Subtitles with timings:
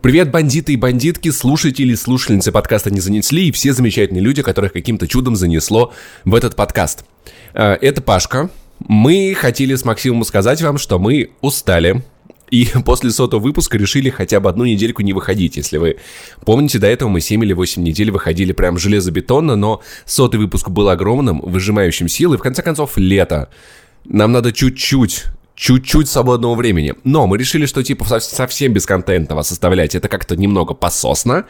[0.00, 4.72] Привет, бандиты и бандитки, слушатели и слушательницы подкаста «Не занесли» и все замечательные люди, которых
[4.72, 5.92] каким-то чудом занесло
[6.24, 7.04] в этот подкаст.
[7.52, 8.48] Э, это Пашка.
[8.78, 12.04] Мы хотели с Максимом сказать вам, что мы устали,
[12.48, 15.56] и после сотого выпуска решили хотя бы одну недельку не выходить.
[15.56, 15.96] Если вы
[16.44, 20.90] помните, до этого мы 7 или 8 недель выходили прям железобетонно, но сотый выпуск был
[20.90, 22.36] огромным, выжимающим силы.
[22.36, 23.48] И в конце концов, лето.
[24.04, 25.24] Нам надо чуть-чуть
[25.58, 26.94] чуть-чуть свободного времени.
[27.02, 31.46] Но мы решили, что типа совсем бесконтентного составлять это как-то немного пососно.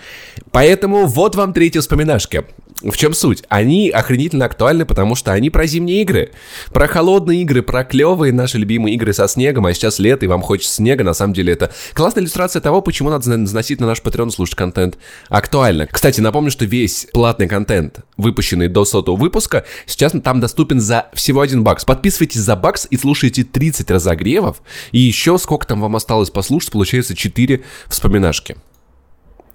[0.50, 2.44] Поэтому вот вам третья вспоминашки.
[2.82, 3.42] В чем суть?
[3.48, 6.30] Они охренительно актуальны, потому что они про зимние игры.
[6.72, 10.42] Про холодные игры, про клевые наши любимые игры со снегом, а сейчас лето, и вам
[10.42, 11.02] хочется снега.
[11.02, 14.96] На самом деле это классная иллюстрация того, почему надо заносить на наш Patreon слушать контент
[15.28, 15.88] актуально.
[15.88, 21.40] Кстати, напомню, что весь платный контент, выпущенный до сотого выпуска, сейчас там доступен за всего
[21.40, 21.84] один бакс.
[21.84, 24.62] Подписывайтесь за бакс и слушайте 30 разогревов.
[24.92, 28.56] И еще сколько там вам осталось послушать, получается 4 вспоминашки.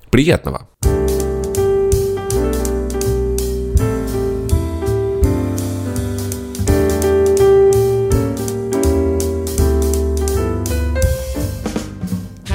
[0.10, 0.68] Приятного!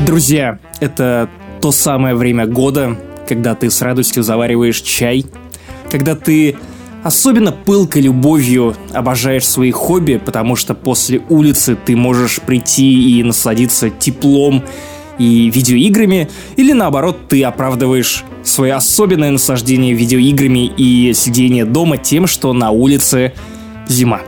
[0.09, 1.29] Друзья, это
[1.61, 2.97] то самое время года,
[3.29, 5.27] когда ты с радостью завариваешь чай,
[5.91, 6.57] когда ты
[7.05, 13.91] особенно пылкой любовью обожаешь свои хобби, потому что после улицы ты можешь прийти и насладиться
[13.91, 14.65] теплом
[15.19, 22.55] и видеоиграми, или наоборот, ты оправдываешь свое особенное наслаждение видеоиграми и сидение дома тем, что
[22.55, 23.35] на улице
[23.89, 24.23] зима.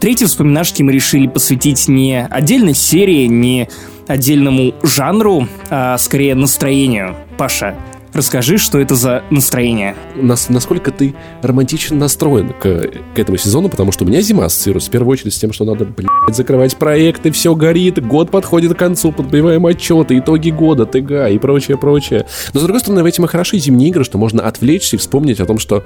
[0.00, 3.68] Третьи вспоминашки мы решили посвятить не отдельной серии, не
[4.06, 7.16] отдельному жанру, а скорее настроению.
[7.36, 7.74] Паша,
[8.16, 9.94] Расскажи, что это за настроение.
[10.14, 14.88] Нас, насколько ты романтично настроен к, к этому сезону, потому что у меня зима ассоциируется
[14.88, 18.78] в первую очередь с тем, что надо, блядь, закрывать проекты, все горит, год подходит к
[18.78, 22.26] концу, подбиваем отчеты, итоги года, ТГ и прочее, прочее.
[22.54, 25.38] Но, с другой стороны, в этом и хороши зимние игры, что можно отвлечься и вспомнить
[25.40, 25.84] о том, что,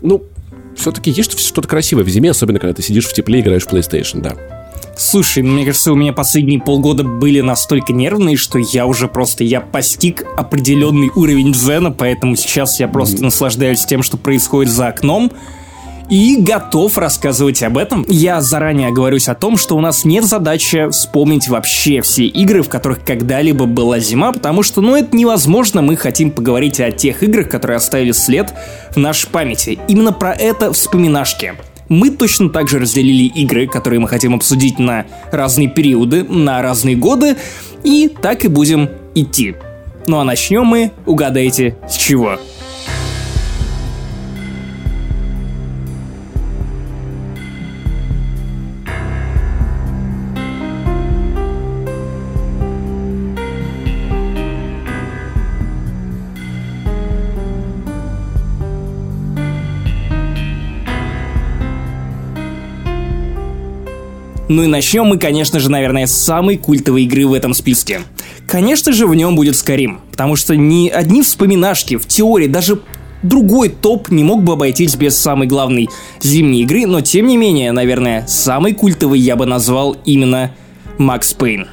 [0.00, 0.22] ну,
[0.76, 3.70] все-таки есть что-то красивое в зиме, особенно когда ты сидишь в тепле и играешь в
[3.70, 4.63] PlayStation, да.
[4.96, 9.60] Слушай, мне кажется, у меня последние полгода были настолько нервные, что я уже просто, я
[9.60, 13.24] постиг определенный уровень дзена, поэтому сейчас я просто mm-hmm.
[13.24, 15.32] наслаждаюсь тем, что происходит за окном,
[16.10, 18.04] и готов рассказывать об этом.
[18.08, 22.68] Я заранее оговорюсь о том, что у нас нет задачи вспомнить вообще все игры, в
[22.68, 25.82] которых когда-либо была зима, потому что, ну, это невозможно.
[25.82, 28.52] Мы хотим поговорить о тех играх, которые оставили след
[28.90, 29.78] в нашей памяти.
[29.88, 31.54] Именно про это вспоминашки.
[31.88, 36.96] Мы точно так же разделили игры, которые мы хотим обсудить на разные периоды, на разные
[36.96, 37.36] годы,
[37.82, 39.54] и так и будем идти.
[40.06, 42.38] Ну а начнем мы, угадайте, с чего.
[64.54, 68.02] Ну и начнем мы, конечно же, наверное, с самой культовой игры в этом списке.
[68.46, 72.80] Конечно же, в нем будет Скарим, потому что ни одни вспоминашки, в теории, даже
[73.24, 75.88] другой топ не мог бы обойтись без самой главной
[76.22, 80.52] зимней игры, но тем не менее, наверное, самый культовый я бы назвал именно
[80.98, 81.66] Макс Пейн.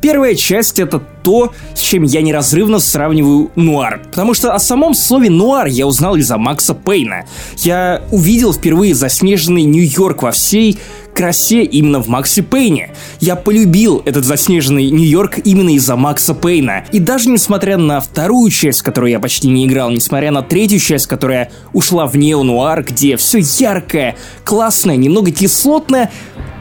[0.00, 4.00] Первая часть это то, с чем я неразрывно сравниваю нуар.
[4.10, 7.24] Потому что о самом слове нуар я узнал из-за Макса Пейна.
[7.58, 10.78] Я увидел впервые заснеженный Нью-Йорк во всей
[11.16, 12.90] красе именно в Максе Пейне.
[13.20, 16.84] Я полюбил этот заснеженный Нью-Йорк именно из-за Макса Пейна.
[16.92, 21.06] И даже несмотря на вторую часть, которую я почти не играл, несмотря на третью часть,
[21.06, 26.10] которая ушла в неонуар, где все яркое, классное, немного кислотное,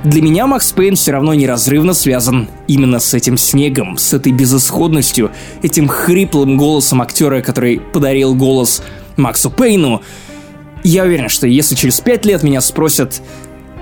[0.05, 5.31] для меня Макс Пейн все равно неразрывно связан именно с этим снегом, с этой безысходностью,
[5.63, 8.81] этим хриплым голосом актера, который подарил голос
[9.17, 10.01] Максу Пейну.
[10.83, 13.21] Я уверен, что если через пять лет меня спросят,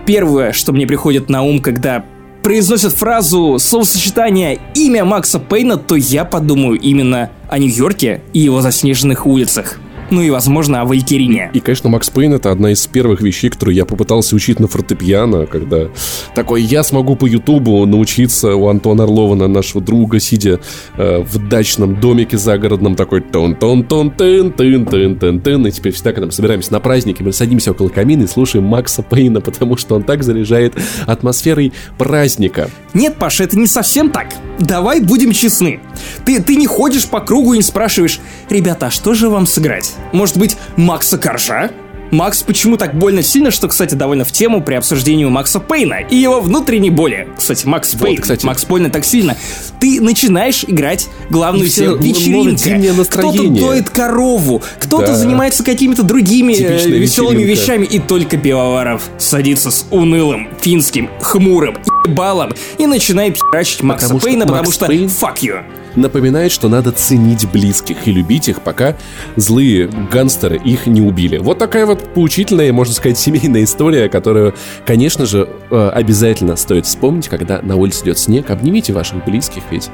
[0.05, 2.03] Первое, что мне приходит на ум, когда
[2.43, 9.25] произносят фразу словосочетание «имя Макса Пейна», то я подумаю именно о Нью-Йорке и его заснеженных
[9.25, 9.79] улицах
[10.09, 11.51] ну и, возможно, о Валькирине.
[11.53, 15.45] И, конечно, Макс Пейн— это одна из первых вещей, которую я попытался учить на фортепиано,
[15.45, 15.87] когда
[16.35, 20.59] такой, я смогу по Ютубу научиться у Антона Орлова, на нашего друга, сидя
[20.97, 25.71] э, в дачном домике загородном, такой тон тон тон тын тын тын тын тын и
[25.71, 29.41] теперь всегда, когда мы собираемся на праздники, мы садимся около камина и слушаем Макса Пейна,
[29.41, 30.73] потому что он так заряжает
[31.05, 32.69] атмосферой праздника.
[32.93, 34.27] Нет, Паша, это не совсем так.
[34.59, 35.79] Давай будем честны.
[36.25, 39.92] Ты, ты не ходишь по кругу и не спрашиваешь, ребята, а что же вам сыграть?
[40.11, 41.71] Может быть, Макса Коржа?
[42.13, 46.15] Макс почему так больно сильно, что, кстати, довольно в тему при обсуждении Макса Пейна и
[46.15, 47.27] его внутренней боли.
[47.35, 48.45] Кстати, Макс вот, Пейн, кстати.
[48.45, 49.35] Макс больно так сильно.
[49.79, 53.05] Ты начинаешь играть главную тему вечеринка.
[53.05, 55.15] Кто-то доит корову, кто-то да.
[55.15, 62.53] занимается какими-то другими э, веселыми вещами, и только Пивоваров садится с унылым, финским, хмурым балом
[62.77, 65.07] и начинает херачить Макса потому Пейна, потому Макс что Пейн...
[65.07, 65.63] fuck you
[65.95, 68.97] напоминает, что надо ценить близких и любить их, пока
[69.35, 71.37] злые гангстеры их не убили.
[71.37, 74.53] Вот такая вот поучительная, можно сказать, семейная история, которую,
[74.85, 78.49] конечно же, э, обязательно стоит вспомнить, когда на улице идет снег.
[78.49, 79.89] Обнимите ваших близких, ведь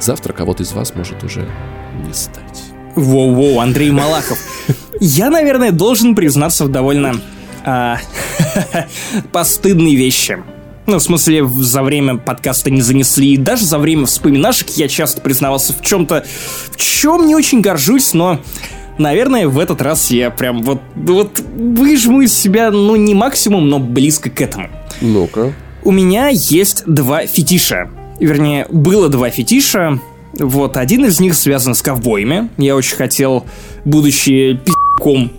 [0.00, 1.48] завтра кого-то из вас может уже
[2.06, 2.62] не стать.
[2.94, 4.38] Воу-воу, Андрей Малахов.
[5.00, 7.20] Я, наверное, должен признаться в довольно
[7.64, 7.98] а,
[9.32, 10.38] постыдной вещи.
[10.86, 13.34] Ну, в смысле, за время подкаста не занесли.
[13.34, 16.24] И даже за время вспоминашек я часто признавался в чем-то,
[16.70, 18.40] в чем не очень горжусь, но
[18.98, 23.78] наверное, в этот раз я прям вот, вот выжму из себя, ну, не максимум, но
[23.78, 24.68] близко к этому.
[25.00, 25.52] Ну-ка.
[25.82, 27.90] У меня есть два фетиша.
[28.18, 30.00] Вернее, было два фетиша.
[30.38, 32.48] Вот, один из них связан с ковбоями.
[32.58, 33.46] Я очень хотел,
[33.84, 35.30] будучи пи***ком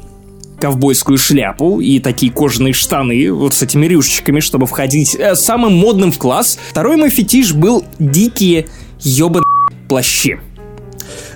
[0.60, 6.12] ковбойскую шляпу и такие кожаные штаны вот с этими рюшечками, чтобы входить э, самым модным
[6.12, 6.60] в класс.
[6.70, 8.68] Второй мой фетиш был дикие
[9.00, 9.46] ёбаные
[9.88, 10.40] плащи.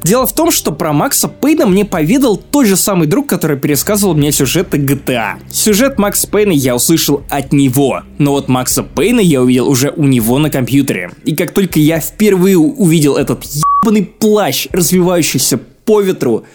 [0.04, 4.16] Дело в том, что про Макса Пейна мне поведал тот же самый друг, который пересказывал
[4.16, 5.36] мне сюжеты GTA.
[5.52, 10.04] Сюжет Макса Пейна я услышал от него, но вот Макса Пейна я увидел уже у
[10.04, 11.12] него на компьютере.
[11.24, 13.44] И как только я впервые увидел этот
[13.84, 16.46] ебаный плащ, развивающийся по ветру,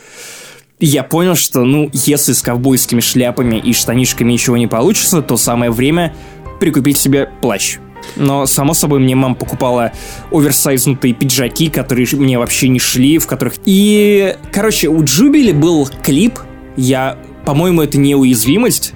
[0.80, 5.70] я понял, что, ну, если с ковбойскими шляпами и штанишками ничего не получится, то самое
[5.70, 6.14] время
[6.60, 7.78] прикупить себе плащ.
[8.14, 9.92] Но, само собой, мне мама покупала
[10.30, 13.54] оверсайзнутые пиджаки, которые мне вообще не шли, в которых...
[13.64, 16.38] И, короче, у Джубили был клип,
[16.76, 17.18] я...
[17.44, 18.92] По-моему, это неуязвимость.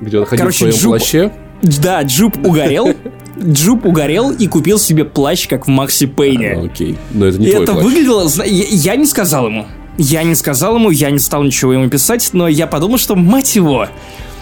[0.00, 0.90] Где он ходил короче, в своем Джуб...
[0.90, 1.32] плаще?
[1.62, 2.94] Да, Джуб угорел.
[3.42, 6.52] Джуб угорел и купил себе плащ, как в Макси Пейне.
[6.52, 7.84] А, окей, но это не это плащ.
[7.84, 8.28] выглядело...
[8.44, 9.66] Я, я не сказал ему.
[9.98, 13.54] Я не сказал ему, я не стал ничего ему писать, но я подумал, что, мать
[13.56, 13.88] его,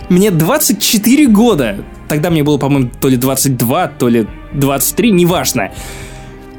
[0.09, 1.85] мне 24 года.
[2.09, 5.71] Тогда мне было, по-моему, то ли 22, то ли 23, неважно.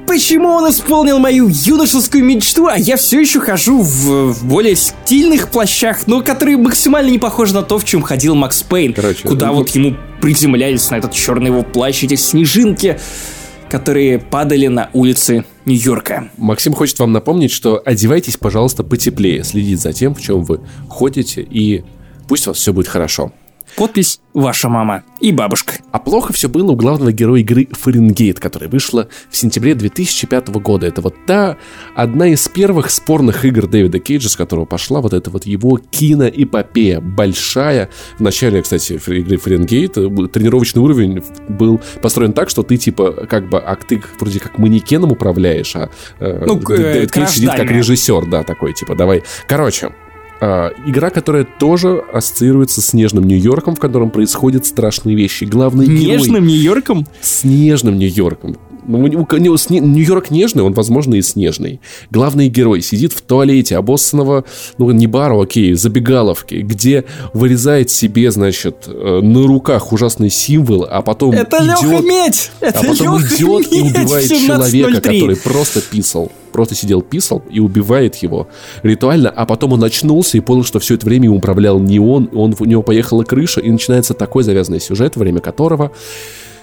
[0.07, 5.49] Почему он исполнил мою юношескую мечту, а я все еще хожу в, в более стильных
[5.49, 8.93] плащах, но которые максимально не похожи на то, в чем ходил Макс Пейн.
[8.93, 12.99] Короче, куда ну, вот ему приземлялись на этот черный его плащ, эти снежинки
[13.71, 16.29] которые падали на улицы Нью-Йорка.
[16.37, 20.59] Максим хочет вам напомнить, что одевайтесь, пожалуйста, потеплее, следите за тем, в чем вы
[20.89, 21.85] ходите, и
[22.27, 23.31] пусть у вас все будет хорошо.
[23.75, 25.75] Подпись «Ваша мама» и бабушка.
[25.91, 30.87] А плохо все было у главного героя игры Фаренгейт, которая вышла в сентябре 2005 года.
[30.87, 31.57] Это вот та,
[31.95, 37.01] одна из первых спорных игр Дэвида Кейджа, с которого пошла вот эта вот его киноэпопея.
[37.01, 37.89] Большая.
[38.17, 43.49] В начале, кстати, игры Фаренгейт э, тренировочный уровень был построен так, что ты типа как
[43.49, 45.89] бы, а ты вроде как манекеном управляешь, а
[46.19, 49.23] э, ну, Дэвид Кейдж сидит как режиссер, да, такой типа, давай.
[49.47, 49.91] Короче,
[50.41, 55.43] игра, которая тоже ассоциируется с Нежным Нью-Йорком, в котором происходят страшные вещи.
[55.43, 57.07] Главный Нежным Нью-Йорком?
[57.21, 58.57] С Нежным Нью-Йорком.
[58.87, 61.79] Ну, Нью-Йорк нежный, он, возможно, и снежный.
[62.09, 64.45] Главный герой сидит в туалете обоссанного,
[64.77, 71.01] ну, не бару, окей, забегаловки, где вырезает себе, значит, э, на руках ужасный символ, а
[71.01, 71.81] потом Это идет...
[71.81, 72.51] Леха Медь!
[72.59, 77.41] Это а потом Леха идет Медь и убивает человека, который просто писал просто сидел, писал
[77.49, 78.47] и убивает его
[78.83, 82.29] ритуально, а потом он очнулся и понял, что все это время им управлял не он,
[82.33, 85.91] он у него поехала крыша, и начинается такой завязанный сюжет, время которого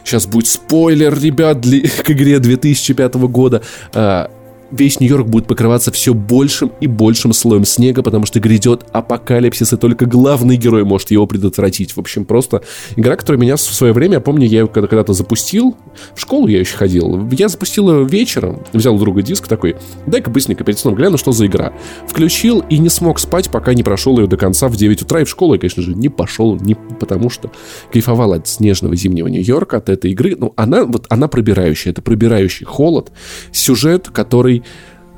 [0.09, 3.61] Сейчас будет спойлер, ребят, для, к игре 2005 года.
[3.93, 4.31] А,
[4.71, 9.77] весь Нью-Йорк будет покрываться все большим и большим слоем снега, потому что грядет апокалипсис, и
[9.77, 11.97] только главный герой может его предотвратить.
[11.97, 12.63] В общем, просто
[12.97, 15.77] игра, которая меня в свое время, я помню, я ее когда-то запустил,
[16.15, 20.31] в школу я еще ходил, я запустил ее вечером, взял у друга диск такой, дай-ка
[20.31, 21.73] быстренько перед сном гляну, что за игра.
[22.07, 25.25] Включил и не смог спать, пока не прошел ее до конца в 9 утра, и
[25.25, 27.51] в школу я, конечно же, не пошел, не потому что
[27.93, 32.67] кайфовал от снежного зимнего Нью-Йорка, от этой игры, ну, она, вот, она пробирающая, это пробирающий
[32.67, 33.13] холод,
[33.53, 34.58] сюжет, который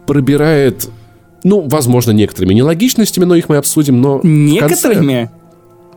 [0.06, 0.88] пробирает
[1.42, 4.20] ну, возможно, некоторыми нелогичностями, но их мы обсудим, но...
[4.22, 5.30] Некоторыми?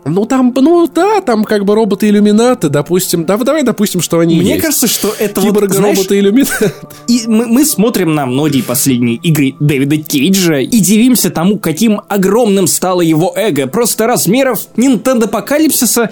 [0.05, 3.25] Ну, там, ну, да, там как бы роботы-иллюминаты, допустим.
[3.25, 4.61] Да, давай допустим, что они Мне есть.
[4.61, 6.73] кажется, что это Киборга, вот, роботы-иллюминаты.
[7.07, 12.67] И мы, мы смотрим на многие последние игры Дэвида Кейджа и дивимся тому, каким огромным
[12.67, 13.67] стало его эго.
[13.67, 16.11] Просто размеров Nintendo Апокалипсиса.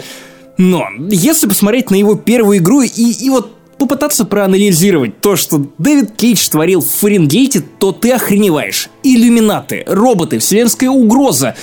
[0.57, 6.11] Но если посмотреть на его первую игру и, и вот попытаться проанализировать то, что Дэвид
[6.15, 8.89] Кейдж творил в Фаренгейте, то ты охреневаешь.
[9.01, 11.55] Иллюминаты, роботы, вселенская угроза.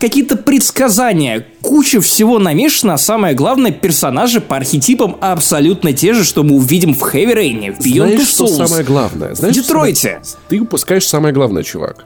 [0.00, 6.42] какие-то предсказания, куча всего намешана, а самое главное, персонажи по архетипам абсолютно те же, что
[6.42, 9.34] мы увидим в Heavy Rain, в Beyond Знаешь, что самое главное?
[9.36, 10.22] Знаешь, в Детройте.
[10.48, 12.04] Ты упускаешь самое главное, чувак.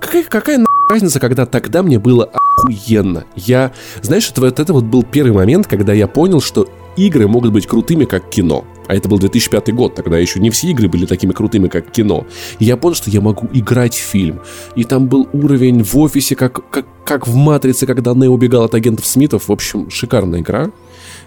[0.00, 3.24] Какая, какая нахуй разница, когда тогда мне было охуенно?
[3.36, 7.52] Я, знаешь, это, вот это вот был первый момент, когда я понял, что игры могут
[7.52, 8.64] быть крутыми, как кино.
[8.86, 12.26] А это был 2005 год, тогда еще не все игры были такими крутыми, как кино.
[12.58, 14.40] И я понял, что я могу играть в фильм.
[14.76, 18.74] И там был уровень в офисе, как, как, как в «Матрице», когда Ней убегал от
[18.74, 19.48] агентов Смитов.
[19.48, 20.70] В общем, шикарная игра.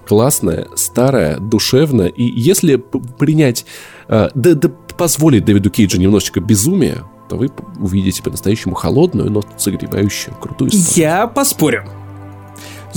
[0.08, 2.08] Классная, старая, душевная.
[2.08, 2.76] И если
[3.18, 3.66] принять,
[4.08, 10.34] э, да, да позволить Дэвиду Кейджу немножечко безумия, то вы увидите по-настоящему холодную, но согревающую,
[10.36, 11.10] крутую историю.
[11.10, 11.86] Я поспорю.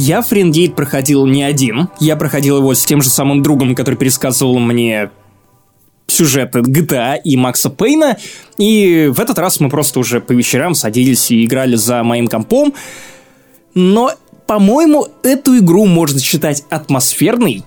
[0.03, 1.91] Я Френгейт проходил не один.
[2.01, 5.11] Я проходил его с тем же самым другом, который пересказывал мне
[6.07, 8.17] сюжеты GTA и Макса Пейна.
[8.57, 12.73] И в этот раз мы просто уже по вечерам садились и играли за моим компом.
[13.75, 14.13] Но,
[14.47, 17.63] по-моему, эту игру можно считать атмосферной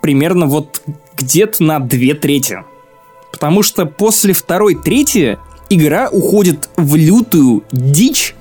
[0.00, 0.80] примерно вот
[1.16, 2.58] где-то на две трети.
[3.32, 5.38] Потому что после второй трети
[5.70, 8.36] игра уходит в лютую дичь,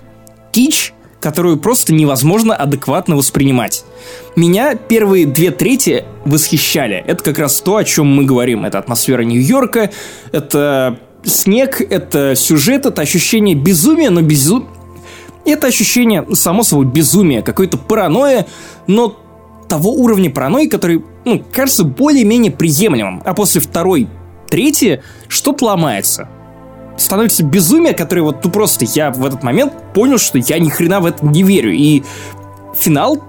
[0.51, 3.85] кич, которую просто невозможно адекватно воспринимать.
[4.35, 7.01] Меня первые две трети восхищали.
[7.07, 8.65] Это как раз то, о чем мы говорим.
[8.65, 9.89] Это атмосфера Нью-Йорка,
[10.33, 14.67] это снег, это сюжет, это ощущение безумия, но безу...
[15.45, 18.45] Это ощущение, само собой, безумия, какой-то паранойя,
[18.87, 19.17] но
[19.69, 23.21] того уровня паранойи, который, ну, кажется более-менее приемлемым.
[23.23, 24.09] А после второй,
[24.49, 24.99] третьей
[25.29, 26.27] что-то ломается
[26.97, 30.99] становится безумие, которое вот, ну просто я в этот момент понял, что я ни хрена
[30.99, 31.71] в это не верю.
[31.73, 32.03] И
[32.77, 33.21] финал,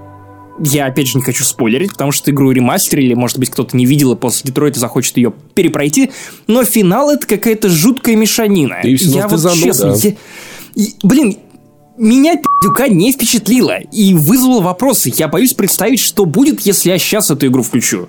[0.58, 4.12] я опять же не хочу спойлерить, потому что игру ремастерили, может быть, кто-то не видел
[4.12, 6.10] и после Детройта захочет ее перепройти,
[6.46, 8.76] но финал это какая-то жуткая мешанина.
[8.82, 9.62] Ты я вот зануда.
[9.62, 10.14] честно, я-
[10.74, 11.36] и, блин,
[11.96, 15.12] меня пи***юка не впечатлило и вызвало вопросы.
[15.16, 18.08] Я боюсь представить, что будет, если я сейчас эту игру включу.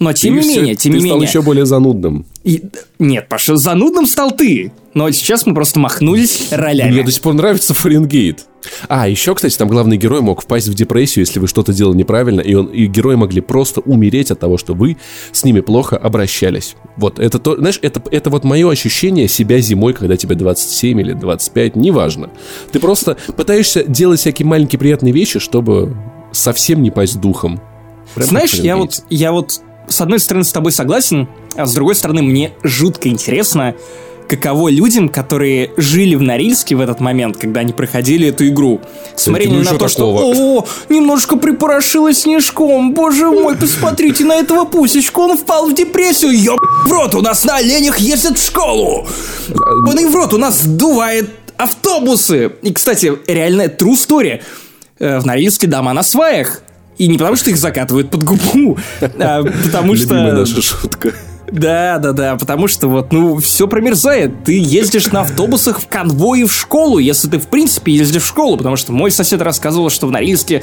[0.00, 1.28] Но тем Ты не всё- менее, тем ты не стал менее.
[1.28, 2.24] еще более занудным.
[2.48, 2.62] И-
[2.98, 4.72] Нет, Паша, занудным стал ты.
[4.94, 6.92] Но сейчас мы просто махнулись ролями.
[6.92, 8.46] Мне до сих пор нравится Фаренгейт.
[8.88, 12.40] А, еще, кстати, там главный герой мог впасть в депрессию, если вы что-то делали неправильно,
[12.40, 14.96] и, он, и герои могли просто умереть от того, что вы
[15.30, 16.74] с ними плохо обращались.
[16.96, 21.12] Вот, это то, знаешь, это, это вот мое ощущение себя зимой, когда тебе 27 или
[21.12, 22.30] 25, неважно.
[22.72, 25.94] Ты просто пытаешься делать всякие маленькие приятные вещи, чтобы
[26.32, 27.60] совсем не пасть духом.
[28.14, 31.94] Прям Знаешь, я вот, я вот с одной стороны с тобой согласен, а с другой
[31.94, 33.74] стороны мне жутко интересно,
[34.28, 38.80] каково людям, которые жили в Норильске в этот момент, когда они проходили эту игру.
[39.16, 39.88] Смотрели и на то, такого?
[39.88, 46.32] что «О, немножко припорошилось снежком, боже мой, посмотрите на этого пусечку, он впал в депрессию,
[46.32, 49.06] ёб в рот, у нас на оленях ездят в школу,
[49.48, 52.52] Ебаный в рот, у нас сдувает автобусы.
[52.62, 54.42] И, кстати, реальная true story.
[54.98, 56.62] Э, В Норильске дома на сваях.
[56.98, 60.54] И не потому, что их закатывают под губу, а потому Любимая что...
[60.56, 61.12] наша шутка.
[61.50, 64.44] Да, да, да, потому что вот, ну, все промерзает.
[64.44, 68.56] Ты ездишь на автобусах в конвое в школу, если ты, в принципе, ездишь в школу,
[68.58, 70.62] потому что мой сосед рассказывал, что в Норильске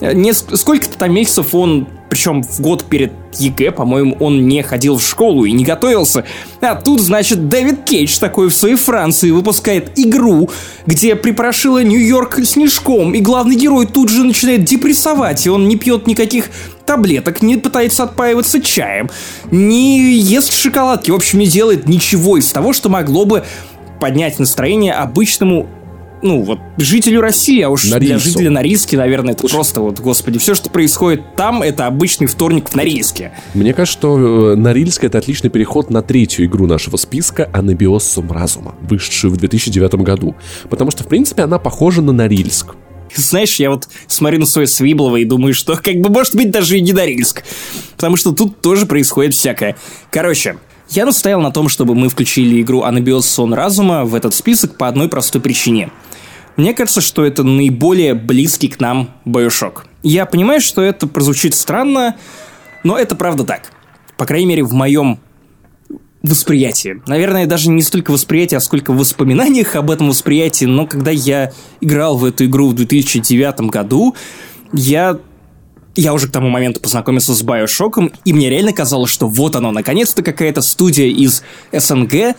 [0.00, 4.96] э, неск- сколько-то там месяцев он, причем в год перед ЕГЭ, по-моему, он не ходил
[4.96, 6.24] в школу и не готовился.
[6.60, 10.48] А тут, значит, Дэвид Кейдж такой в своей Франции выпускает игру,
[10.86, 16.06] где припорошила Нью-Йорк снежком, и главный герой тут же начинает депрессовать, и он не пьет
[16.06, 16.50] никаких
[16.84, 19.10] таблеток, не пытается отпаиваться чаем,
[19.50, 23.44] не ест шоколадки, в общем, не делает ничего из того, что могло бы
[24.00, 25.68] поднять настроение обычному
[26.22, 28.18] ну, вот, жителю России, а уж для Норильцу.
[28.20, 32.74] жителя Норильски, наверное, это просто вот, господи, все, что происходит там, это обычный вторник в
[32.74, 33.32] Норильске.
[33.54, 38.32] Мне кажется, что э, Норильск это отличный переход на третью игру нашего списка Анабиос Сум
[38.32, 40.34] Разума, вышедшую в 2009 году.
[40.70, 42.74] Потому что, в принципе, она похожа на Норильск.
[43.14, 46.78] Знаешь, я вот смотрю на свое Свиблово и думаю, что как бы может быть даже
[46.78, 47.44] и не Норильск.
[47.96, 49.76] Потому что тут тоже происходит всякое.
[50.10, 50.56] Короче,
[50.90, 54.86] я настоял на том, чтобы мы включили игру Анабиос Сон Разума в этот список по
[54.88, 55.90] одной простой причине.
[56.56, 59.82] Мне кажется, что это наиболее близкий к нам Bioshock.
[60.02, 62.16] Я понимаю, что это прозвучит странно,
[62.82, 63.72] но это правда так.
[64.16, 65.18] По крайней мере, в моем
[66.22, 67.02] восприятии.
[67.06, 70.64] Наверное, даже не столько восприятие, а сколько в воспоминаниях об этом восприятии.
[70.64, 74.14] Но когда я играл в эту игру в 2009 году,
[74.72, 75.18] я
[75.94, 79.72] я уже к тому моменту познакомился с Биошоком, и мне реально казалось, что вот оно,
[79.72, 82.36] наконец-то какая-то студия из СНГ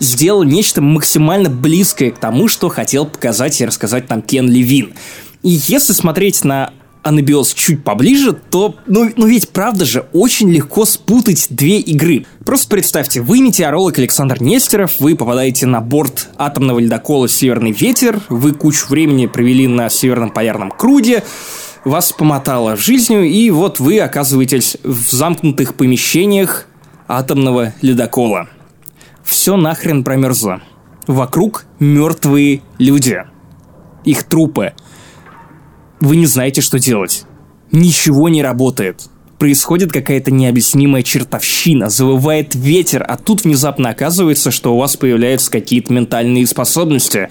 [0.00, 4.94] сделала нечто максимально близкое к тому, что хотел показать и рассказать нам Кен Левин.
[5.42, 10.84] И если смотреть на Анабиос чуть поближе, то, ну, ну ведь правда же, очень легко
[10.84, 12.26] спутать две игры.
[12.44, 18.52] Просто представьте, вы метеоролог Александр Нестеров, вы попадаете на борт атомного ледокола «Северный ветер», вы
[18.52, 21.24] кучу времени провели на Северном полярном круге,
[21.84, 26.66] вас помотало жизнью, и вот вы оказываетесь в замкнутых помещениях
[27.08, 28.48] атомного ледокола.
[29.30, 30.60] Все нахрен промерзло.
[31.06, 33.24] Вокруг мертвые люди.
[34.04, 34.74] Их трупы–
[36.00, 37.24] вы не знаете, что делать.
[37.72, 39.02] Ничего не работает.
[39.38, 45.92] Происходит какая-то необъяснимая чертовщина, завывает ветер, а тут внезапно оказывается, что у вас появляются какие-то
[45.92, 47.28] ментальные способности.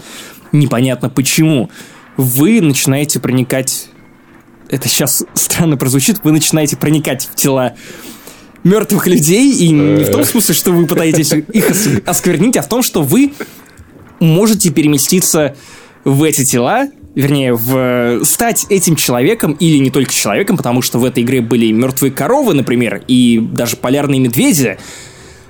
[0.52, 1.70] Непонятно почему.
[2.16, 3.88] Вы начинаете проникать...
[4.70, 6.24] Это сейчас странно прозвучит.
[6.24, 7.74] Вы начинаете проникать в тела
[8.64, 11.72] мертвых людей, и не в том смысле, что вы пытаетесь их
[12.06, 13.34] осквернить, а в том, что вы
[14.20, 15.56] можете переместиться
[16.04, 21.06] в эти тела вернее, в стать этим человеком или не только человеком, потому что в
[21.06, 24.78] этой игре были мертвые коровы, например, и даже полярные медведи,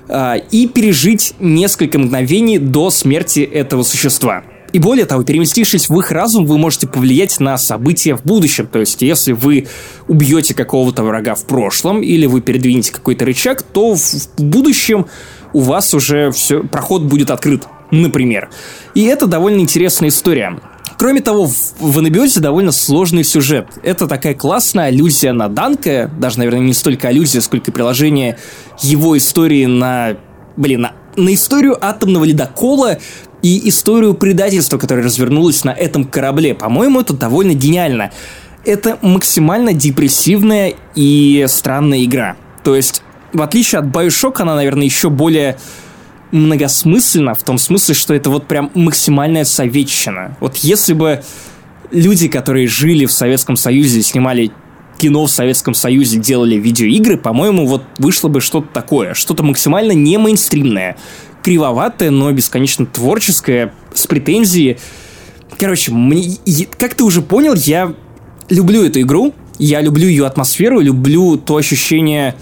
[0.08, 4.42] а, и пережить несколько мгновений до смерти этого существа.
[4.72, 8.66] И более того, переместившись в их разум, вы можете повлиять на события в будущем.
[8.66, 9.66] То есть, если вы
[10.08, 14.02] убьете какого-то врага в прошлом, или вы передвинете какой-то рычаг, то в
[14.38, 15.06] будущем
[15.52, 18.50] у вас уже все, проход будет открыт, например.
[18.94, 20.60] И это довольно интересная история.
[20.98, 23.68] Кроме того, в, в Анабиозе довольно сложный сюжет.
[23.82, 28.38] Это такая классная аллюзия на Данка, даже, наверное, не столько аллюзия, сколько приложение
[28.82, 30.18] его истории на...
[30.56, 32.98] Блин, на, на историю атомного ледокола
[33.42, 36.54] и историю предательства, которая развернулась на этом корабле.
[36.54, 38.10] По-моему, это довольно гениально.
[38.64, 42.36] Это максимально депрессивная и странная игра.
[42.62, 45.56] То есть, в отличие от Bioshock, она, наверное, еще более
[46.30, 50.36] многосмысленно в том смысле, что это вот прям максимальная советчина.
[50.40, 51.22] Вот если бы
[51.90, 54.52] люди, которые жили в Советском Союзе, снимали
[54.98, 60.18] кино в Советском Союзе, делали видеоигры, по-моему, вот вышло бы что-то такое, что-то максимально не
[60.18, 60.96] мейнстримное,
[61.42, 64.78] кривоватое, но бесконечно творческое, с претензией.
[65.58, 66.36] Короче, мне,
[66.78, 67.94] как ты уже понял, я
[68.48, 72.34] люблю эту игру, я люблю ее атмосферу, люблю то ощущение,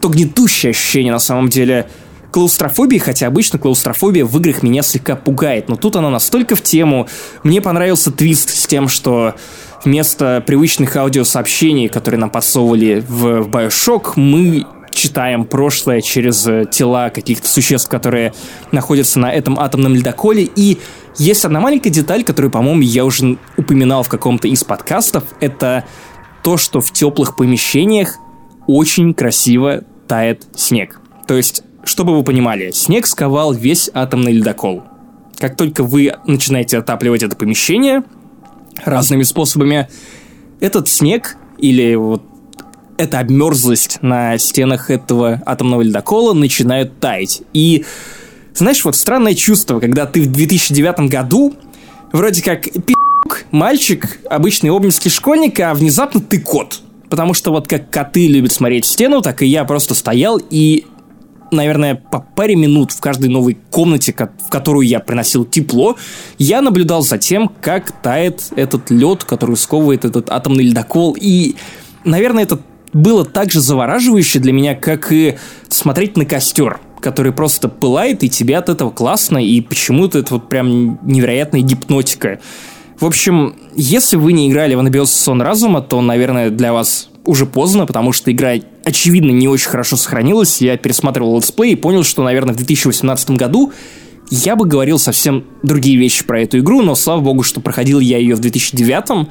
[0.00, 1.88] то гнетущее ощущение на самом деле–
[2.36, 7.08] клаустрофобии, хотя обычно клаустрофобия в играх меня слегка пугает, но тут она настолько в тему.
[7.44, 9.36] Мне понравился твист с тем, что
[9.84, 14.66] вместо привычных аудиосообщений, которые нам подсовывали в, Bioshock, мы
[14.96, 18.32] читаем прошлое через э, тела каких-то существ, которые
[18.72, 20.48] находятся на этом атомном ледоколе.
[20.56, 20.78] И
[21.18, 25.24] есть одна маленькая деталь, которую, по-моему, я уже упоминал в каком-то из подкастов.
[25.40, 25.84] Это
[26.42, 28.16] то, что в теплых помещениях
[28.66, 31.00] очень красиво тает снег.
[31.28, 34.82] То есть чтобы вы понимали, снег сковал весь атомный ледокол.
[35.38, 38.02] Как только вы начинаете отапливать это помещение
[38.84, 39.88] разными способами,
[40.58, 42.22] этот снег или вот
[42.98, 47.42] эта обмерзлость на стенах этого атомного ледокола начинает таять.
[47.52, 47.84] И
[48.54, 51.54] знаешь, вот странное чувство, когда ты в 2009 году
[52.12, 56.80] вроде как пи***к, мальчик, обычный обнинский школьник, а внезапно ты кот.
[57.10, 60.86] Потому что вот как коты любят смотреть в стену, так и я просто стоял и
[61.52, 65.96] наверное, по паре минут в каждой новой комнате, в которую я приносил тепло,
[66.38, 71.16] я наблюдал за тем, как тает этот лед, который сковывает этот атомный ледокол.
[71.18, 71.54] И,
[72.04, 72.58] наверное, это
[72.96, 75.36] было так же завораживающе для меня, как и
[75.68, 80.48] смотреть на костер, который просто пылает, и тебе от этого классно, и почему-то это вот
[80.48, 82.40] прям невероятная гипнотика.
[82.98, 87.44] В общем, если вы не играли в Анабиоз Сон Разума, то, наверное, для вас уже
[87.44, 88.52] поздно, потому что игра,
[88.84, 90.62] очевидно, не очень хорошо сохранилась.
[90.62, 93.72] Я пересматривал let's play и понял, что, наверное, в 2018 году
[94.30, 98.16] я бы говорил совсем другие вещи про эту игру, но слава богу, что проходил я
[98.18, 99.28] ее в 2009,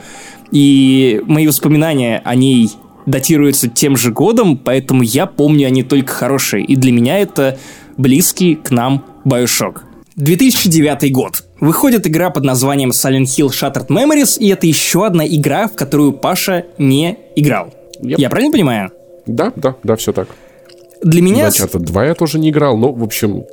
[0.52, 2.70] и мои воспоминания о ней
[3.06, 7.58] датируются тем же годом, поэтому я помню они только хорошие, и для меня это
[7.98, 9.82] близкий к нам Bioshock.
[10.16, 11.44] 2009 год.
[11.60, 16.14] Выходит игра под названием Silent Hill Shattered Memories, и это еще одна игра, в которую
[16.14, 17.74] Паша не играл.
[18.02, 18.16] Yep.
[18.18, 18.92] Я правильно понимаю?
[19.26, 20.30] Да, да, да, все так.
[21.02, 21.48] Для меня...
[21.48, 23.44] Uncharted 2 я тоже не играл, но, в общем...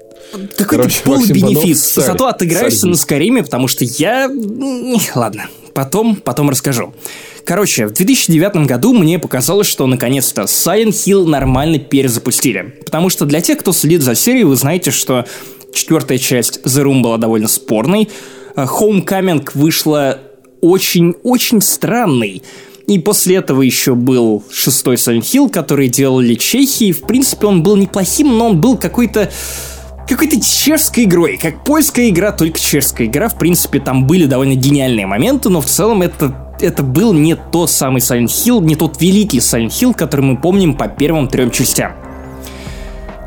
[0.57, 1.95] Какой-то полубенефис.
[1.95, 4.31] Зато отыграешься на Скариме, потому что я...
[5.15, 6.95] Ладно, потом, потом расскажу.
[7.45, 12.75] Короче, в 2009 году мне показалось, что наконец-то Silent Hill нормально перезапустили.
[12.85, 15.27] Потому что для тех, кто следит за серией, вы знаете, что
[15.75, 18.09] четвертая часть The Room была довольно спорной.
[18.55, 20.19] Э, Homecoming вышла
[20.61, 22.43] очень-очень странной.
[22.87, 26.93] И после этого еще был шестой Silent Hill, который делали чехи.
[26.93, 29.31] В принципе, он был неплохим, но он был какой-то
[30.09, 33.29] какой-то чешской игрой, как польская игра, только чешская игра.
[33.29, 37.71] В принципе, там были довольно гениальные моменты, но в целом это это был не тот
[37.71, 41.93] самый Silent Hill, не тот великий Silent Hill, который мы помним по первым трем частям.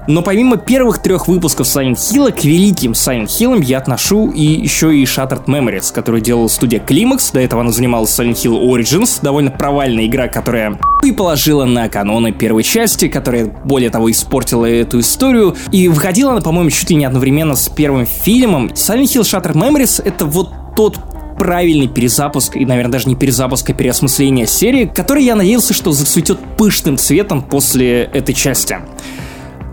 [0.08, 4.96] Но помимо первых трех выпусков Silent Hill, к великим Silent Hill я отношу и еще
[4.96, 7.34] и Shattered Memories, которую делала студия Climax.
[7.34, 12.32] До этого она занималась Silent Hill Origins, довольно провальная игра, которая и положила на каноны
[12.32, 15.56] первой части, которая, более того, испортила эту историю.
[15.72, 18.68] И выходила она, по-моему, чуть ли не одновременно с первым фильмом.
[18.68, 21.00] Silent Hill Shattered Memories— это вот тот
[21.38, 26.40] правильный перезапуск, и, наверное, даже не перезапуск, а переосмысление серии, который я надеялся, что зацветет
[26.58, 28.78] пышным цветом после этой части.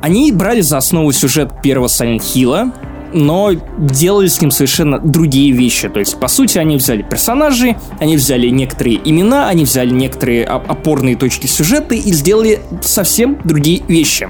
[0.01, 2.73] Они брали за основу сюжет первого Silent Hill,
[3.15, 5.89] но делали с ним совершенно другие вещи.
[5.89, 11.17] То есть, по сути, они взяли персонажей, они взяли некоторые имена, они взяли некоторые опорные
[11.17, 14.29] точки сюжета и сделали совсем другие вещи,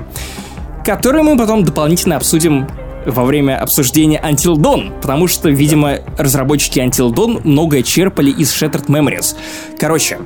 [0.85, 2.67] которые мы потом дополнительно обсудим
[3.07, 8.87] во время обсуждения Until Dawn, потому что, видимо, разработчики Until Dawn многое черпали из Shattered
[8.87, 9.37] Memories.
[9.79, 10.19] Короче,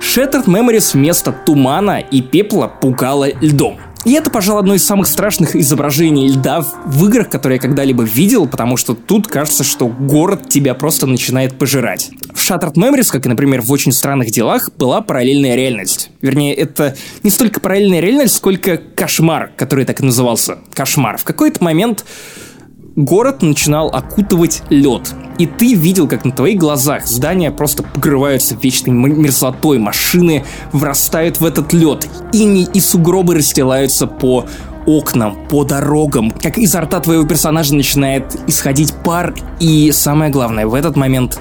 [0.00, 3.78] Shattered Memories вместо тумана и пепла пугало льдом.
[4.06, 8.46] И это, пожалуй, одно из самых страшных изображений льда в играх, которые я когда-либо видел,
[8.46, 12.12] потому что тут кажется, что город тебя просто начинает пожирать.
[12.32, 16.10] В Shattered Memories, как и, например, в «Очень странных делах», была параллельная реальность.
[16.22, 20.58] Вернее, это не столько параллельная реальность, сколько кошмар, который так и назывался.
[20.72, 21.18] Кошмар.
[21.18, 22.04] В какой-то момент
[22.96, 25.14] город начинал окутывать лед.
[25.38, 31.44] И ты видел, как на твоих глазах здания просто покрываются вечной мерзлотой, машины врастают в
[31.44, 34.46] этот лед, ини и сугробы расстилаются по
[34.86, 40.74] окнам, по дорогам, как изо рта твоего персонажа начинает исходить пар, и самое главное, в
[40.74, 41.38] этот момент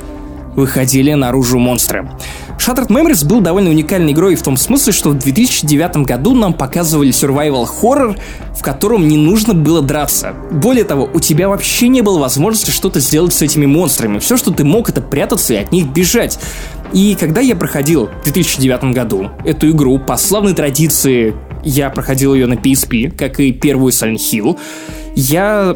[0.55, 2.09] выходили наружу монстры.
[2.57, 7.11] Shattered Memories был довольно уникальной игрой в том смысле, что в 2009 году нам показывали
[7.11, 8.17] survival horror,
[8.55, 10.33] в котором не нужно было драться.
[10.51, 14.19] Более того, у тебя вообще не было возможности что-то сделать с этими монстрами.
[14.19, 16.39] Все, что ты мог, это прятаться и от них бежать.
[16.93, 22.47] И когда я проходил в 2009 году эту игру, по славной традиции я проходил ее
[22.47, 24.57] на PSP, как и первую Silent Hill,
[25.15, 25.75] я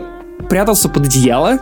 [0.50, 1.60] прятался под одеяло.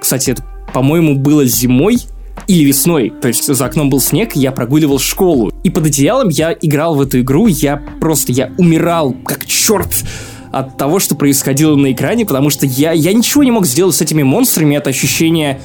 [0.00, 1.98] Кстати, это, по-моему, было зимой,
[2.46, 5.52] или весной, то есть за окном был снег, я прогуливал школу.
[5.62, 10.04] И под одеялом я играл в эту игру, я просто, я умирал как черт
[10.52, 14.02] от того, что происходило на экране, потому что я, я ничего не мог сделать с
[14.02, 15.60] этими монстрами, это ощущение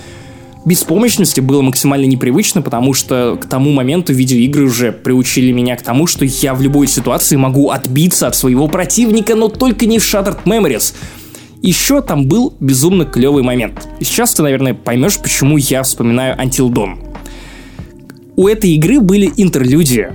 [0.66, 6.06] беспомощности было максимально непривычно, потому что к тому моменту видеоигры уже приучили меня к тому,
[6.08, 10.44] что я в любой ситуации могу отбиться от своего противника, но только не в Shattered
[10.46, 10.94] Memories.
[11.62, 13.88] Еще там был безумно клевый момент.
[14.00, 16.98] И сейчас ты, наверное, поймешь, почему я вспоминаю Until Dawn.
[18.36, 20.08] У этой игры были интерлюдии.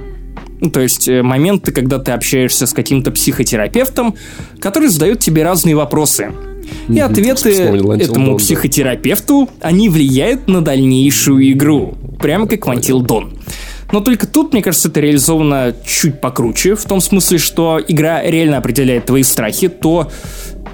[0.60, 4.14] Ну, то есть э, моменты, когда ты общаешься с каким-то психотерапевтом,
[4.60, 6.32] который задает тебе разные вопросы.
[6.88, 11.94] И ответы этому психотерапевту, они влияют на дальнейшую игру.
[12.18, 13.38] Прямо как в Until Dawn.
[13.92, 18.56] Но только тут, мне кажется, это реализовано чуть покруче, в том смысле, что игра реально
[18.56, 20.10] определяет твои страхи, то,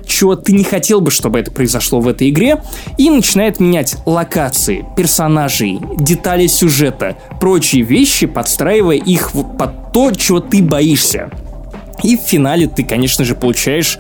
[0.07, 2.63] чего ты не хотел бы, чтобы это произошло в этой игре,
[2.99, 10.63] и начинает менять локации, персонажей, детали сюжета, прочие вещи, подстраивая их под то, чего ты
[10.63, 11.31] боишься.
[12.03, 13.99] И в финале ты, конечно же, получаешь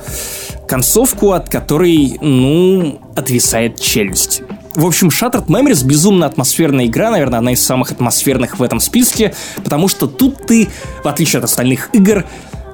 [0.66, 4.42] концовку, от которой, ну, отвисает челюсть.
[4.74, 9.35] В общем, Shattered Memories безумно атмосферная игра, наверное, одна из самых атмосферных в этом списке,
[9.64, 10.68] потому что тут ты,
[11.03, 12.24] в отличие от остальных игр,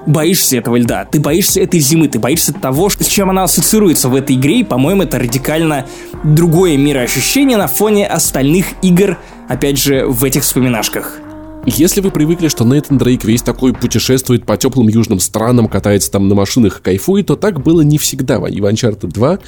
[0.07, 4.15] боишься этого льда, ты боишься этой зимы, ты боишься того, с чем она ассоциируется в
[4.15, 5.87] этой игре, и, по-моему, это радикально
[6.25, 11.21] другое мироощущение на фоне остальных игр, опять же, в этих вспоминашках.
[11.69, 16.29] Если вы привыкли, что Нейтан Дрейк весь такой путешествует по теплым южным странам, катается там
[16.29, 18.39] на машинах и кайфует, то так было не всегда.
[18.39, 19.39] В Uncharted 2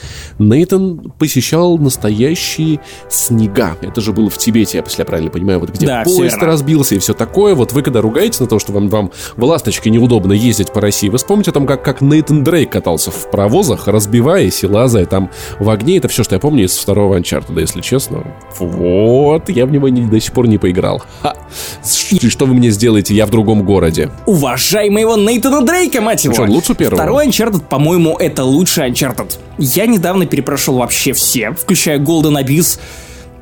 [0.40, 3.76] Нейтан посещал настоящие снега.
[3.82, 6.98] Это же было в Тибете, если я правильно понимаю, вот где да, поезд разбился и
[6.98, 7.54] все такое.
[7.54, 11.08] Вот вы когда ругаете на то, что вам, вам в ласточке неудобно ездить по России,
[11.08, 15.30] вы вспомните о том, как, как Нейтан Дрейк катался в паровозах, разбиваясь и лазая там
[15.60, 15.98] в огне.
[15.98, 18.24] Это все, что я помню из второго Uncharted, если честно.
[18.58, 21.00] Вот, я в него не, до сих пор не поиграл.
[21.22, 21.36] Ха
[22.12, 24.10] и что вы мне сделаете, я в другом городе.
[24.26, 26.34] Уважаемого Нейтана Дрейка, мать его.
[26.34, 26.96] Что, лучше первого?
[26.96, 29.38] Второй Uncharted, по-моему, это лучший Uncharted.
[29.58, 32.78] Я недавно перепрошел вообще все, включая Golden Abyss.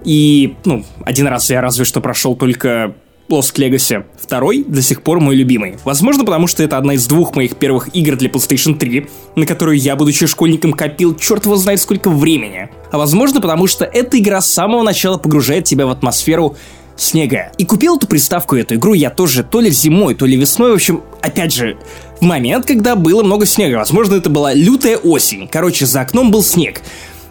[0.05, 2.95] И, ну, один раз я разве что прошел только
[3.29, 4.05] Lost Legacy.
[4.21, 5.77] Второй до сих пор мой любимый.
[5.85, 9.79] Возможно, потому что это одна из двух моих первых игр для PlayStation 3, на которую
[9.79, 12.69] я, будучи школьником, копил черт его знает сколько времени.
[12.93, 16.57] А возможно, потому что эта игра с самого начала погружает тебя в атмосферу
[16.97, 17.53] снега.
[17.59, 20.75] И купил эту приставку, эту игру я тоже то ли зимой, то ли весной, в
[20.75, 21.77] общем, опять же,
[22.21, 23.77] в момент, когда было много снега.
[23.77, 25.49] Возможно, это была лютая осень.
[25.49, 26.81] Короче, за окном был снег.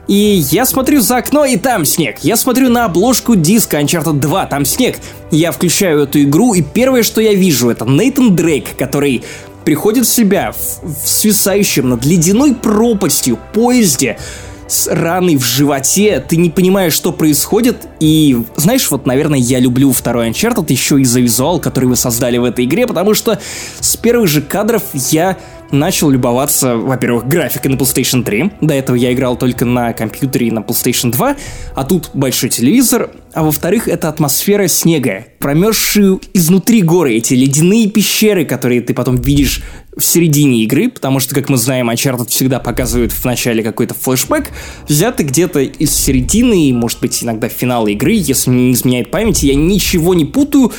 [0.07, 2.17] И я смотрю за окно, и там снег.
[2.21, 4.97] Я смотрю на обложку диска Uncharted 2, там снег.
[5.31, 9.23] Я включаю эту игру, и первое, что я вижу, это Нейтан Дрейк, который
[9.63, 14.19] приходит в себя в, в свисающем над ледяной пропастью поезде,
[14.67, 19.91] с раной в животе, ты не понимаешь, что происходит, и знаешь, вот, наверное, я люблю
[19.91, 23.39] второй Uncharted еще из-за визуал, который вы создали в этой игре, потому что
[23.79, 25.37] с первых же кадров я
[25.71, 28.51] начал любоваться, во-первых, графикой на PlayStation 3.
[28.61, 31.35] До этого я играл только на компьютере и на PlayStation 2,
[31.75, 33.11] а тут большой телевизор.
[33.33, 39.61] А во-вторых, это атмосфера снега, промерзшие изнутри горы, эти ледяные пещеры, которые ты потом видишь
[39.95, 44.51] в середине игры, потому что, как мы знаем, Uncharted всегда показывают в начале какой-то флешбэк,
[44.87, 49.55] взятый где-то из середины, и, может быть, иногда финала игры, если не изменяет память, я
[49.55, 50.71] ничего не путаю.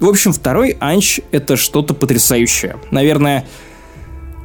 [0.00, 2.76] В общем, второй Анч— это что-то потрясающее.
[2.90, 3.46] Наверное,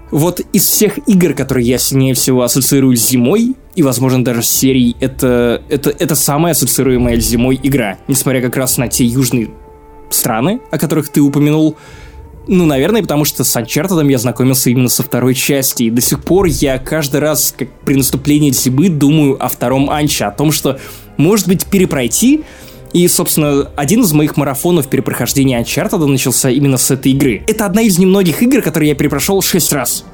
[0.10, 4.50] вот из всех игр, которые я сильнее всего ассоциирую с зимой, и, возможно, даже с
[4.50, 7.98] серией, это, это, это самая ассоциируемая с зимой игра.
[8.08, 9.50] Несмотря как раз на те южные
[10.12, 11.76] страны, о которых ты упомянул,
[12.48, 16.24] ну, наверное, потому что с Uncharted я знакомился именно со второй части, и до сих
[16.24, 20.80] пор я каждый раз, как при наступлении зимы, думаю о втором Анче, о том, что,
[21.18, 22.44] может быть, перепройти,
[22.92, 27.44] и, собственно, один из моих марафонов перепрохождения Uncharted начался именно с этой игры.
[27.48, 30.06] Это одна из немногих игр, которые я перепрошел шесть раз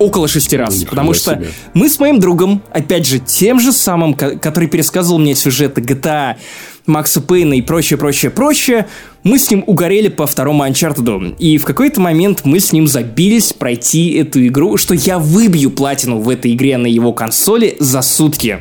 [0.00, 0.74] около шести раз.
[0.74, 1.50] Нихуя потому что себе.
[1.74, 6.36] мы с моим другом, опять же, тем же самым, который пересказывал мне сюжеты GTA,
[6.86, 8.86] Макса Пейна и прочее, прочее, прочее,
[9.22, 11.36] мы с ним угорели по второму Uncharted.
[11.38, 16.20] И в какой-то момент мы с ним забились пройти эту игру, что я выбью платину
[16.20, 18.60] в этой игре на его консоли за сутки.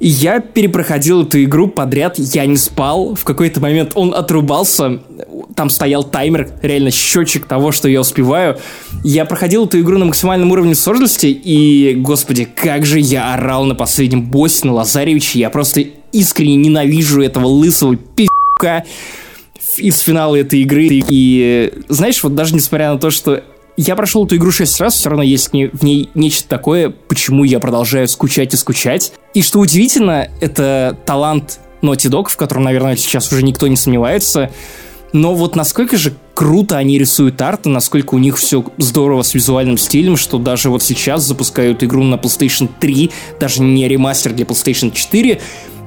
[0.00, 3.14] И я перепроходил эту игру подряд, я не спал.
[3.14, 5.00] В какой-то момент он отрубался,
[5.54, 8.58] там стоял таймер, реально счетчик того, что я успеваю.
[9.02, 13.74] Я проходил эту игру на максимальном уровне сложности, и, господи, как же я орал на
[13.74, 15.38] последнем боссе, на Лазаревиче.
[15.38, 18.84] Я просто искренне ненавижу этого лысого пи***ка
[19.76, 20.88] из финала этой игры.
[20.90, 23.42] И, знаешь, вот даже несмотря на то, что
[23.76, 27.58] я прошел эту игру шесть раз, все равно есть в ней нечто такое, почему я
[27.58, 29.12] продолжаю скучать и скучать.
[29.34, 34.50] И что удивительно, это талант Naughty Dog, в котором, наверное, сейчас уже никто не сомневается.
[35.12, 39.34] Но вот насколько же круто они рисуют арт, и насколько у них все здорово с
[39.34, 44.44] визуальным стилем, что даже вот сейчас запускают игру на PlayStation 3, даже не ремастер для
[44.44, 45.40] PlayStation 4,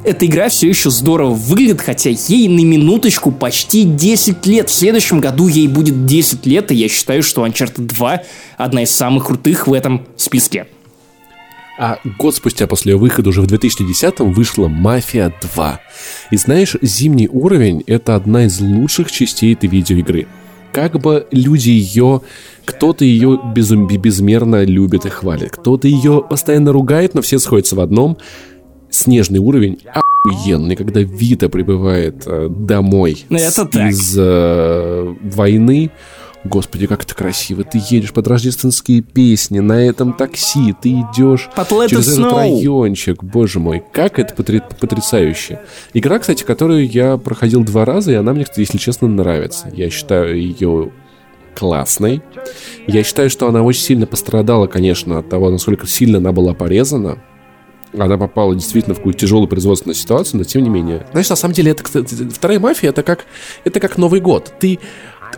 [0.07, 4.69] эта игра все еще здорово выглядит, хотя ей на минуточку почти 10 лет.
[4.69, 8.21] В следующем году ей будет 10 лет, и я считаю, что Uncharted 2
[8.55, 10.67] одна из самых крутых в этом списке.
[11.77, 15.77] А год спустя после ее выхода, уже в 2010-м, вышла «Мафия 2».
[16.31, 20.25] И знаешь, зимний уровень— это одна из лучших частей этой видеоигры.
[20.71, 22.21] Как бы люди ее...
[22.63, 23.87] Кто-то ее безум...
[23.87, 28.17] безмерно любит и хвалит, кто-то ее постоянно ругает, но все сходятся в одном—
[28.89, 29.79] снежный уровень
[30.27, 33.91] охуенный, когда Вита прибывает э, домой ну, это так.
[33.91, 35.91] из э, войны.
[36.43, 37.63] Господи, как это красиво.
[37.63, 41.49] Ты едешь под рождественские песни на этом такси, ты идешь
[41.89, 43.23] через этот райончик.
[43.23, 45.59] Боже мой, как это потри- потрясающе.
[45.93, 49.69] Игра, кстати, которую я проходил два раза, и она мне, если честно, нравится.
[49.73, 50.91] Я считаю ее
[51.55, 52.21] классной.
[52.85, 57.17] Я считаю, что она очень сильно пострадала, конечно, от того, насколько сильно она была порезана
[58.05, 61.05] она попала действительно в какую-то тяжелую производственную ситуацию, но тем не менее.
[61.11, 63.25] Знаешь, на самом деле, это, кстати, вторая мафия, это как,
[63.63, 64.53] это как Новый год.
[64.59, 64.79] Ты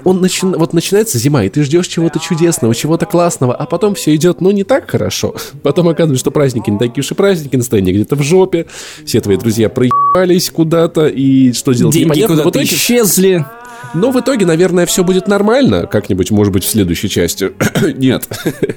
[0.04, 0.45] он начи...
[0.45, 4.52] вот начинается зима, и ты ждешь чего-то чудесного, чего-то классного, а потом все идет, ну,
[4.52, 5.36] не так хорошо.
[5.63, 8.65] Потом оказывается, что праздники не такие уж и праздники, настроение где-то в жопе,
[9.06, 12.36] все твои друзья проебались куда-то, и что делать Деньги непонятно.
[12.38, 12.75] куда-то итоге...
[12.75, 13.45] исчезли.
[13.93, 17.52] Но в итоге, наверное, все будет нормально, как-нибудь, может быть, в следующей части.
[17.97, 18.28] Нет.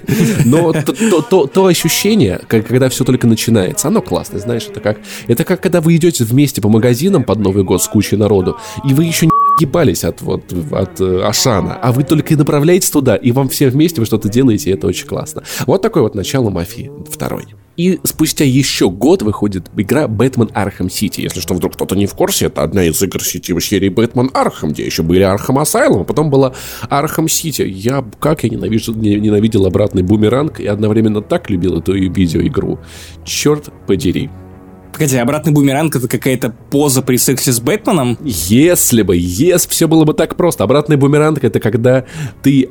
[0.45, 4.81] Но то, то, то, то ощущение, как, когда все только начинается, оно классное, знаешь, это
[4.81, 4.99] как,
[5.29, 8.57] это как когда вы идете вместе по магазинам под Новый год с кучей народу,
[8.89, 13.17] и вы еще не ебались от, вот, от Ашана, а вы только и направляетесь туда,
[13.17, 15.43] и вам все вместе вы что-то делаете, и это очень классно.
[15.67, 17.47] Вот такое вот начало мафии второй.
[17.77, 21.23] И спустя еще год выходит игра Бэтмен Arkham City.
[21.23, 24.73] Если что, вдруг кто-то не в курсе, это одна из игр сетевой серии Бэтмен Arkham,
[24.73, 26.53] где еще были Arkham Asylum, а потом была
[26.91, 27.63] Arkham City.
[27.63, 32.79] Я, как я ненавижу, ненавидел обратный бумеранг и одновременно так любил эту видеоигру.
[33.25, 34.29] Черт подери.
[34.93, 38.19] Погоди, обратный бумеранг это какая-то поза при сексе с Бэтменом?
[38.23, 40.65] Если бы, если все было бы так просто.
[40.65, 42.05] Обратный бумеранг это когда
[42.43, 42.69] ты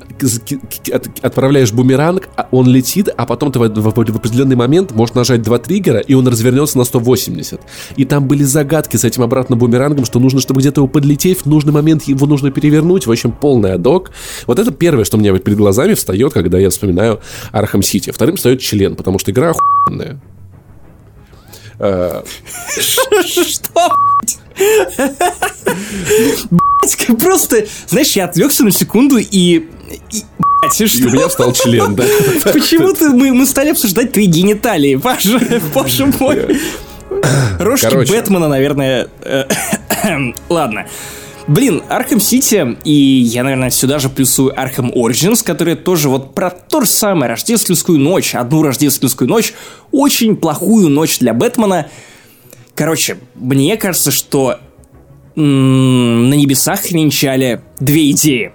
[1.24, 5.98] отправляешь бумеранг, а он летит, а потом ты в, определенный момент можешь нажать два триггера,
[5.98, 7.60] и он развернется на 180.
[7.98, 11.46] И там были загадки с этим обратным бумерангом, что нужно, чтобы где-то его подлететь, в
[11.48, 13.08] нужный момент его нужно перевернуть.
[13.08, 14.12] В общем, полный адок.
[14.46, 17.20] Вот это первое, что у меня перед глазами встает, когда я вспоминаю
[17.52, 18.12] Arkham City.
[18.12, 20.22] Вторым встает член, потому что игра охуенная.
[21.82, 22.22] Э,
[22.80, 24.40] Что, блядь?
[27.20, 29.26] Просто, знаешь, я отвлекся на секунду и...
[29.28, 29.68] и
[30.70, 31.08] что?
[31.08, 32.04] у меня встал член, да.
[32.54, 35.40] Почему-то мы, мы стали обсуждать твои гениталии, Паша,
[35.74, 36.60] боже мой.
[37.60, 38.14] Рожки Короче.
[38.14, 39.08] Бэтмена, наверное...
[39.22, 39.46] э,
[40.50, 40.86] Ладно.
[41.52, 46.50] Блин, Arkham City, и я, наверное, сюда же плюсую Arkham Origins, который тоже вот про
[46.50, 49.54] то же самое, рождественскую ночь, одну рождественскую ночь,
[49.92, 51.90] очень плохую ночь для Бэтмена.
[52.74, 54.60] Короче, мне кажется, что
[55.36, 58.54] м, на небесах венчали две идеи.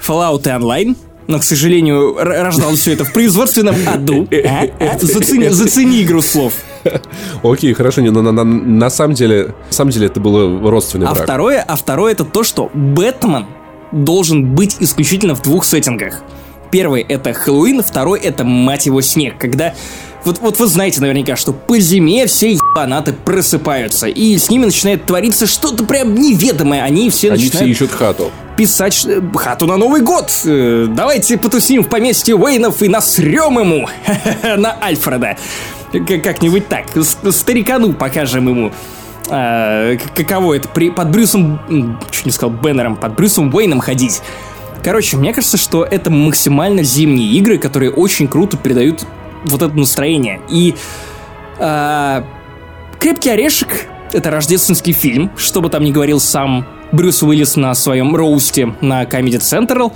[0.00, 4.26] Fallout и онлайн, но, к сожалению, рождал все это в производственном аду.
[4.32, 4.64] А?
[4.80, 4.98] А?
[4.98, 6.54] Зацени, зацени игру слов.
[7.42, 11.06] Окей, хорошо, не, но на, на- на самом деле, на самом деле это было родственный
[11.06, 11.24] А брак.
[11.24, 13.46] второе, а второе это то, что Бэтмен
[13.92, 16.22] должен быть исключительно в двух сеттингах.
[16.70, 19.38] Первый это Хэллоуин, второй это, мать его, снег.
[19.38, 19.74] Когда
[20.24, 25.06] вот, вот вы знаете наверняка, что по зиме все ебанаты просыпаются, и с ними начинает
[25.06, 26.82] твориться что-то прям неведомое.
[26.82, 28.30] Они все Они все начинают ищут хату.
[28.56, 30.30] писать ш- хату на Новый год.
[30.44, 33.88] Э, Давайте потусим в поместье Уэйнов и насрем ему
[34.56, 35.36] на Альфреда.
[35.92, 36.86] Как-нибудь так.
[37.30, 38.72] Старикану покажем ему.
[39.30, 41.60] а, каково это при, под Брюсом,
[42.10, 44.20] чуть не сказал Беннером, под Брюсом Уэйном ходить.
[44.82, 49.04] Короче, мне кажется, что это максимально зимние игры, которые очень круто передают
[49.44, 50.40] вот это настроение.
[50.50, 50.74] И
[51.58, 52.24] а,
[52.98, 58.16] Крепкий орешек это рождественский фильм, что бы там ни говорил сам Брюс Уиллис на своем
[58.16, 59.92] роусте на Comedy Central.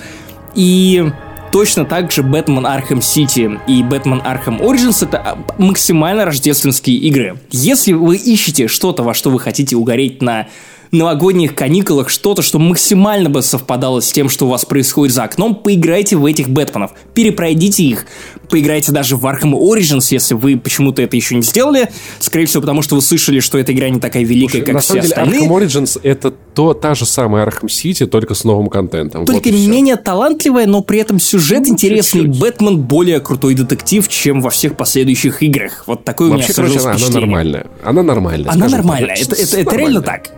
[0.55, 1.11] И
[1.51, 7.39] точно так же Бэтмен Arkham City и Бэтмен Arkham Origins это максимально рождественские игры.
[7.51, 10.49] Если вы ищете что-то, во что вы хотите угореть на
[10.93, 15.55] новогодних каникулах, что-то, что максимально бы совпадало с тем, что у вас происходит за окном,
[15.55, 18.07] поиграйте в этих Бэтменов, перепройдите их,
[18.51, 22.83] поиграйте даже в Arkham Origins, если вы почему-то это еще не сделали, скорее всего, потому
[22.83, 25.49] что вы слышали, что эта игра не такая великая, как на все самом деле, остальные.
[25.49, 29.25] Arkham Origins это то, та же самая Arkham City, только с новым контентом.
[29.25, 32.21] Только Вот менее талантливая, но при этом сюжет Ну, интересный.
[32.21, 32.39] чуть-чуть.
[32.39, 35.85] Бэтмен более крутой детектив, чем во всех последующих играх.
[35.87, 37.67] Вот такое у меня Вообще, короче, она, она нормальная.
[37.83, 38.51] Она нормальная.
[38.51, 39.15] Она нормальная.
[39.15, 40.29] Это, это, это реально так.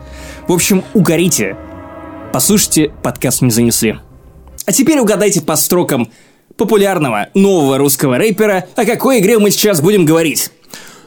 [0.46, 1.56] В общем, угорите.
[2.32, 3.96] Послушайте, подкаст не занесли.
[4.66, 6.10] А теперь угадайте по строкам
[6.58, 10.50] популярного нового русского рэпера, о какой игре мы сейчас будем говорить.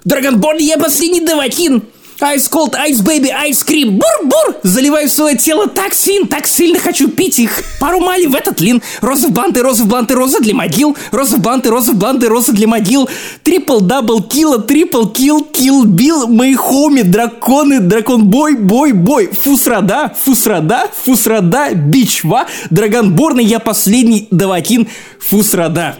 [0.05, 1.83] Драгонборн, я последний давакин.
[2.19, 4.55] Ice Cold, Ice Baby, Ice Cream, бур-бур!
[4.63, 7.61] Заливаю в свое тело токсин, так сильно хочу пить их.
[7.79, 8.81] Пару мали в этот лин.
[9.01, 10.97] Розы в бланты, розы в бланты, роза для могил.
[11.11, 13.07] Розы в бланты, розы в бланты, роза для могил.
[13.43, 19.27] Трипл, дабл, килла, трипл, килл, килл, бил, мои хоми, драконы, дракон, бой, бой, бой.
[19.27, 22.47] Фусрада, фусрада, фусрада, бичва.
[22.71, 24.87] Драгонборный, я последний давакин,
[25.19, 25.97] фусрада.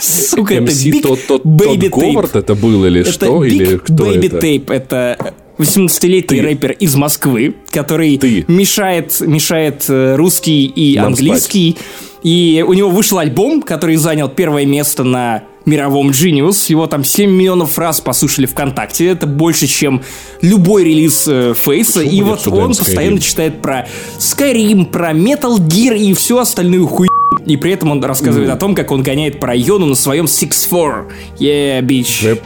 [0.00, 1.88] Сука, это MC тот Tape.
[1.88, 3.44] Говард это был или Это что?
[3.44, 4.38] Big или кто Baby это?
[4.38, 4.72] Tape.
[4.72, 6.42] Это 18-летний Ты.
[6.42, 8.44] рэпер из Москвы, который Ты.
[8.48, 11.76] мешает, мешает э, русский и Нам английский.
[12.22, 16.66] И у него вышел альбом, который занял первое место на мировом Genius.
[16.68, 19.06] Его там 7 миллионов раз послушали ВКонтакте.
[19.06, 20.02] Это больше, чем
[20.40, 22.00] любой релиз э, Фейса.
[22.00, 22.78] Почему И вот он Skyrim?
[22.78, 23.86] постоянно читает про
[24.18, 27.10] Skyrim, про Metal Gear и всю остальную хуйню.
[27.44, 31.06] И при этом он рассказывает о том, как он гоняет по району на своем 6-4.
[31.38, 32.38] Yeah, bitch.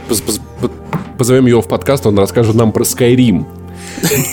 [1.17, 3.45] Позовем его в подкаст, он расскажет нам про Skyrim.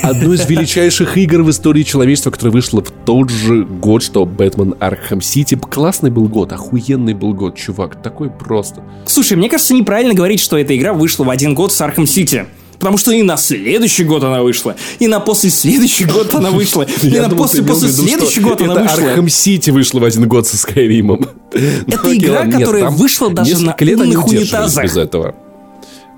[0.02, 4.74] Одну из величайших игр в истории человечества, которая вышла в тот же год, что Бэтмен
[4.80, 5.56] Arkham City.
[5.56, 8.82] Классный был год, охуенный был год, чувак, такой просто.
[9.06, 12.46] Слушай, мне кажется, неправильно говорить, что эта игра вышла в один год с Arkham City.
[12.78, 16.86] Потому что и на следующий год она вышла, и на после следующий год она вышла,
[17.02, 19.02] и на после после следующий год она вышла.
[19.02, 21.28] Arkham City вышла в один год со Skyrim ом.
[21.50, 24.84] Это игра, которая вышла даже на умных унитазах.
[24.84, 25.34] без этого.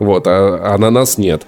[0.01, 1.47] Вот, а, а на нас нет.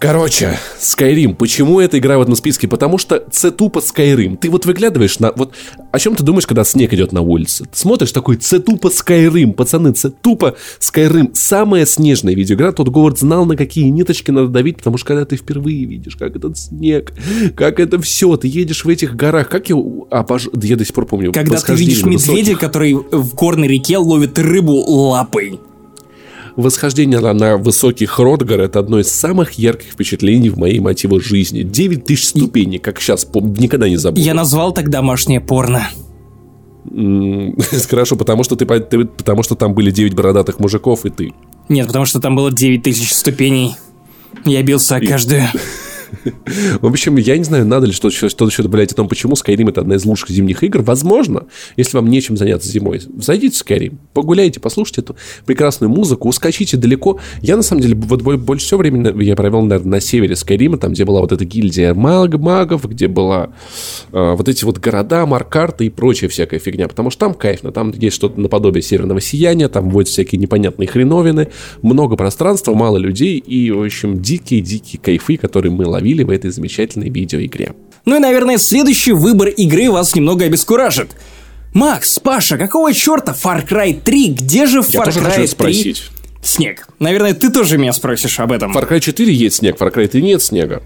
[0.00, 1.34] Короче, Skyrim.
[1.34, 2.66] Почему эта игра в этом списке?
[2.66, 4.38] Потому что це тупо Skyrim.
[4.38, 5.30] Ты вот выглядываешь на...
[5.36, 5.52] Вот
[5.92, 7.64] о чем ты думаешь, когда снег идет на улице?
[7.64, 9.52] Ты смотришь такой, це тупо Skyrim.
[9.52, 11.28] Пацаны, це тупо Skyrim.
[11.34, 12.72] Самая снежная видеоигра.
[12.72, 16.34] Тот Говард знал, на какие ниточки надо давить, потому что когда ты впервые видишь, как
[16.34, 17.12] этот снег,
[17.54, 19.50] как это все, ты едешь в этих горах.
[19.50, 19.76] Как я...
[19.76, 21.30] обож- Я до сих пор помню.
[21.30, 25.60] Когда ты видишь медведя, который в горной реке ловит рыбу лапой.
[26.60, 31.62] Восхождение на, на высокий Хродгар это одно из самых ярких впечатлений в моей мотиве жизни.
[31.62, 34.20] 9 тысяч ступеней, как сейчас, помню, никогда не забуду.
[34.20, 35.88] Я назвал так домашнее порно.
[37.90, 41.32] Хорошо, потому что, ты, по- ты- потому что там были 9 бородатых мужиков и ты.
[41.68, 43.76] Нет, потому что там было 9000 ступеней.
[44.44, 45.42] Я бился о каждую.
[46.80, 49.70] В общем, я не знаю, надо ли что-то что, еще добавлять о том, почему Skyrim
[49.70, 50.82] это одна из лучших зимних игр.
[50.82, 51.46] Возможно,
[51.76, 57.18] если вам нечем заняться зимой, зайдите в Skyrim, погуляйте, послушайте эту прекрасную музыку, ускочите далеко.
[57.42, 60.92] Я, на самом деле, вот больше всего времени я провел, наверное, на севере Скайрима, там,
[60.92, 63.50] где была вот эта гильдия маг магов, где была
[64.12, 67.92] э, вот эти вот города, маркарты и прочая всякая фигня, потому что там кайфно, там
[67.92, 71.48] есть что-то наподобие северного сияния, там водят всякие непонятные хреновины,
[71.82, 77.10] много пространства, мало людей и, в общем, дикие-дикие кайфы, которые мы ловили в этой замечательной
[77.10, 77.74] видеоигре.
[78.06, 81.10] Ну и, наверное, следующий выбор игры вас немного обескуражит.
[81.74, 84.28] Макс, Паша, какого черта Far Cry 3?
[84.28, 85.46] Где же Far Я тоже Cry 3?
[85.46, 86.02] спросить.
[86.42, 86.88] Снег.
[86.98, 88.76] Наверное, ты тоже меня спросишь об этом.
[88.76, 90.82] Far Cry 4 есть снег, Far Cry 3 нет снега.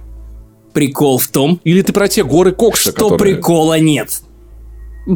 [0.75, 1.61] Прикол в том...
[1.63, 3.37] Или ты про те горы Кокса, Что которые...
[3.37, 4.11] прикола нет.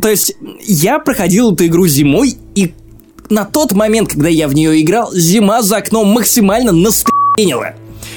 [0.00, 2.74] То есть, я проходил эту игру зимой, и
[3.28, 7.74] на тот момент, когда я в нее играл, зима за окном максимально настынила.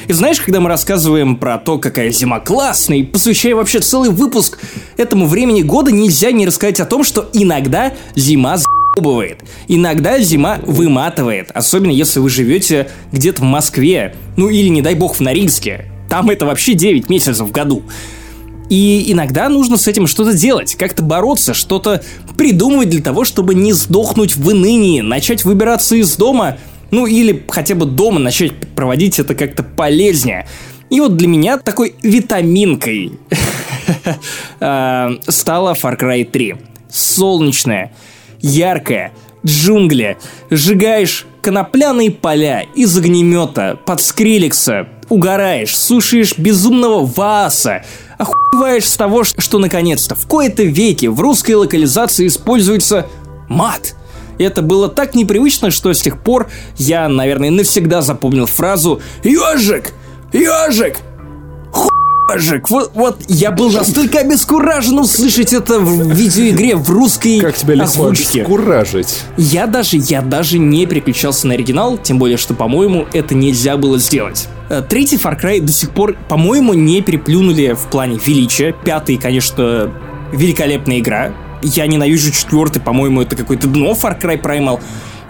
[0.07, 4.59] И знаешь, когда мы рассказываем про то, какая зима классная, и посвящая вообще целый выпуск
[4.97, 8.57] этому времени года, нельзя не рассказать о том, что иногда зима
[8.97, 9.39] бывает.
[9.67, 15.15] Иногда зима выматывает, особенно если вы живете где-то в Москве, ну или, не дай бог,
[15.15, 15.85] в Норильске.
[16.09, 17.83] Там это вообще 9 месяцев в году.
[18.69, 22.03] И иногда нужно с этим что-то делать, как-то бороться, что-то
[22.37, 26.57] придумывать для того, чтобы не сдохнуть в инынии, начать выбираться из дома,
[26.91, 30.47] ну или хотя бы дома начать проводить это как-то полезнее.
[30.89, 33.13] И вот для меня такой витаминкой
[34.59, 36.55] э, стала Far Cry 3.
[36.89, 37.93] Солнечная,
[38.41, 39.13] яркая,
[39.45, 40.17] джунгли,
[40.49, 47.83] сжигаешь конопляные поля из огнемета, под скриликса, угораешь, слушаешь безумного Вааса,
[48.17, 53.07] охуеваешь с того, что наконец-то в кои-то веке в русской локализации используется
[53.47, 53.95] мат.
[54.43, 59.93] Это было так непривычно, что с тех пор я, наверное, навсегда запомнил фразу «Ежик!
[60.33, 60.97] Ежик!
[62.33, 67.75] Ежик!» Вот, вот я был настолько обескуражен услышать это в видеоигре в русской Как тебя
[67.75, 68.41] легко озвучке.
[68.41, 69.19] обескуражить?
[69.37, 73.97] Я даже, я даже не переключался на оригинал, тем более, что, по-моему, это нельзя было
[73.99, 74.47] сделать.
[74.69, 78.73] Э, третий Far Cry до сих пор, по-моему, не переплюнули в плане величия.
[78.85, 79.91] Пятый, конечно,
[80.31, 81.33] великолепная игра.
[81.61, 84.81] Я ненавижу четвертый, по-моему, это какое-то дно Far Cry Primal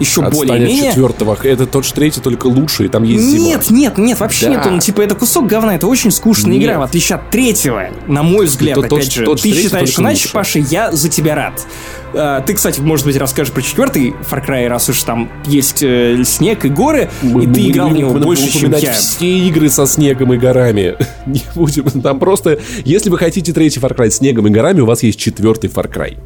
[0.01, 0.91] еще более-менее.
[0.91, 1.37] четвертого.
[1.43, 3.45] Это тот же третий, только лучше, и там есть зима.
[3.45, 4.55] Нет, нет, нет, вообще да.
[4.55, 4.65] нет.
[4.65, 6.63] Он, типа, это кусок говна, это очень скучная нет.
[6.63, 9.25] игра, в отличие от третьего, на мой взгляд, тот, опять тот, же.
[9.25, 10.33] Тот, ты считаешь иначе, лучше.
[10.33, 11.65] Паша, я за тебя рад.
[12.13, 16.23] А, ты, кстати, может быть, расскажешь про четвертый Far Cry, раз уж там есть э,
[16.23, 18.93] снег и горы, мы, и ты играл в него больше, чем я.
[18.93, 20.95] все игры со снегом и горами.
[21.25, 22.01] Не будем.
[22.01, 25.19] Там просто, если вы хотите третий Far Cry с снегом и горами, у вас есть
[25.19, 26.17] четвертый Far Cry.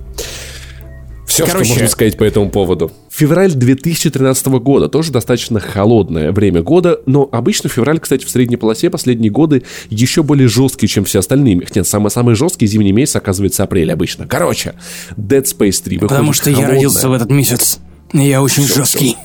[1.36, 1.66] Все, Короче...
[1.66, 2.94] что можно сказать по этому поводу.
[3.10, 8.90] Февраль 2013 года, тоже достаточно холодное время года, но обычно февраль, кстати, в средней полосе
[8.90, 11.68] последние годы еще более жесткий, чем все остальные.
[11.76, 14.26] Нет, самый-самый жесткий зимний месяц оказывается апрель обычно.
[14.28, 14.76] Короче,
[15.18, 16.68] Dead Space 3 выходит Потому что холодная.
[16.68, 17.80] я родился в этот месяц.
[18.14, 19.18] Я очень все, жесткий.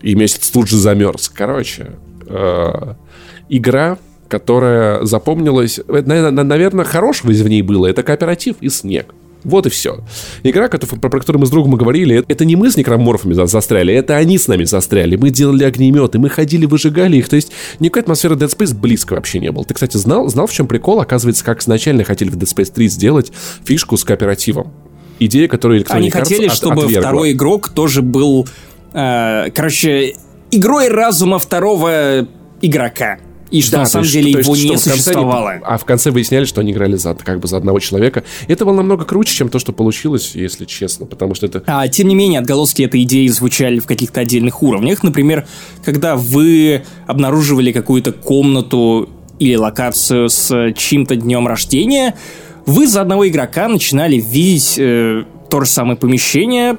[0.00, 0.08] Все.
[0.08, 1.28] И месяц тут же замерз.
[1.28, 1.92] Короче,
[2.26, 2.94] э,
[3.48, 3.98] игра
[4.28, 9.14] которая запомнилась, наверное, хорошего из в ней было, это кооператив и снег.
[9.44, 10.00] Вот и все.
[10.42, 14.16] Игра, про, про которую мы с другом говорили, это не мы с некроморфами застряли, это
[14.16, 15.16] они с нами застряли.
[15.16, 17.28] Мы делали огнеметы, мы ходили, выжигали их.
[17.28, 19.64] То есть никакой атмосферы Dead Space близко вообще не было.
[19.64, 21.00] Ты, кстати, знал, знал в чем прикол?
[21.00, 23.32] Оказывается, как изначально хотели в Dead Space 3 сделать
[23.64, 24.72] фишку с кооперативом.
[25.18, 27.02] Идея, которую Electronic Они хотели, от, чтобы отвергла.
[27.02, 28.48] второй игрок тоже был,
[28.92, 30.14] э, короче,
[30.50, 32.26] игрой разума второго
[32.60, 33.18] игрока
[33.52, 35.50] и что да, на самом деле его есть, не существовало.
[35.50, 38.24] Они, а в конце выясняли, что они играли за, как бы за одного человека.
[38.48, 41.62] Это было намного круче, чем то, что получилось, если честно, потому что это...
[41.66, 45.02] А, тем не менее, отголоски этой идеи звучали в каких-то отдельных уровнях.
[45.02, 45.46] Например,
[45.84, 52.14] когда вы обнаруживали какую-то комнату или локацию с чьим-то днем рождения,
[52.64, 56.78] вы за одного игрока начинали видеть э, то же самое помещение,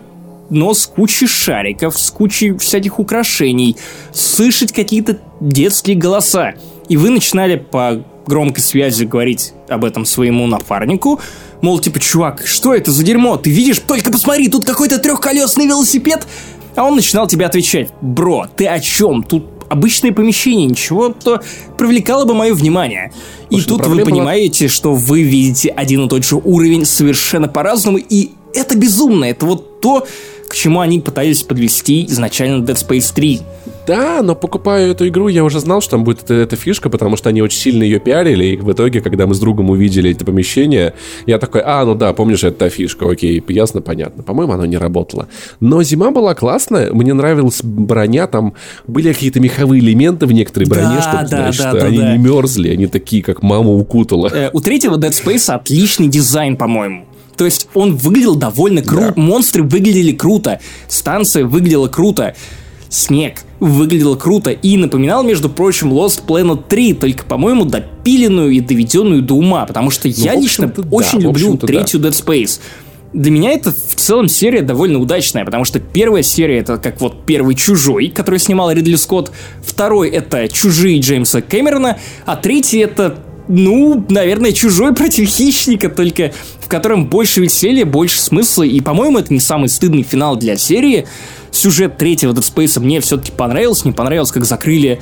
[0.54, 3.76] но с кучей шариков, с кучей всяких украшений,
[4.14, 6.54] слышать какие-то детские голоса.
[6.88, 11.20] И вы начинали по громкой связи говорить об этом своему напарнику,
[11.62, 13.36] мол, типа, чувак, что это за дерьмо?
[13.38, 13.80] Ты видишь?
[13.80, 16.28] Только посмотри, тут какой-то трехколесный велосипед.
[16.76, 19.24] А он начинал тебе отвечать, бро, ты о чем?
[19.24, 21.42] Тут обычное помещение, ничего, то
[21.78, 23.12] привлекало бы мое внимание.
[23.50, 24.74] И Слушай, тут вы понимаете, была...
[24.74, 29.26] что вы видите один и тот же уровень совершенно по-разному, и это безумно.
[29.26, 30.08] Это вот то,
[30.48, 33.42] к чему они пытались подвести изначально Dead Space 3.
[33.86, 37.18] Да, но покупая эту игру, я уже знал, что там будет эта, эта фишка, потому
[37.18, 40.24] что они очень сильно ее пиарили, и в итоге, когда мы с другом увидели это
[40.24, 40.94] помещение,
[41.26, 44.24] я такой, а, ну да, помнишь, это та фишка, окей, ясно, понятно.
[44.24, 45.28] По-моему, оно не работало.
[45.60, 48.54] Но зима была классная, мне нравилась броня, там
[48.88, 51.98] были какие-то меховые элементы в некоторой броне, Да, чтобы, да, знаешь, да, что да, они
[51.98, 52.16] да.
[52.16, 54.30] не мерзли, они такие, как мама укутала.
[54.34, 57.06] Э, у третьего Dead Space отличный дизайн, по-моему.
[57.38, 59.22] То есть он выглядел довольно круто, Да.
[59.22, 62.36] монстры выглядели круто, станция выглядела круто,
[62.90, 69.22] снег выглядел круто и напоминал, между прочим, Lost Planet 3, только, по-моему, допиленную и доведенную
[69.22, 71.74] до ума, потому что я в лично да, очень люблю общем-то, да.
[71.74, 72.60] третью Dead Space.
[73.14, 77.26] Для меня это в целом серия довольно удачная, потому что первая серия это как вот
[77.26, 79.32] первый Чужой, который снимал Ридли Скотт,
[79.64, 86.68] второй это Чужие Джеймса Кэмерона, а третий это ну, наверное, чужой против хищника, только в
[86.68, 91.06] котором больше веселья, больше смысла, и, по-моему, это не самый стыдный финал для серии.
[91.52, 95.02] Сюжет третьего Dead Space мне все-таки понравился, не понравилось, как закрыли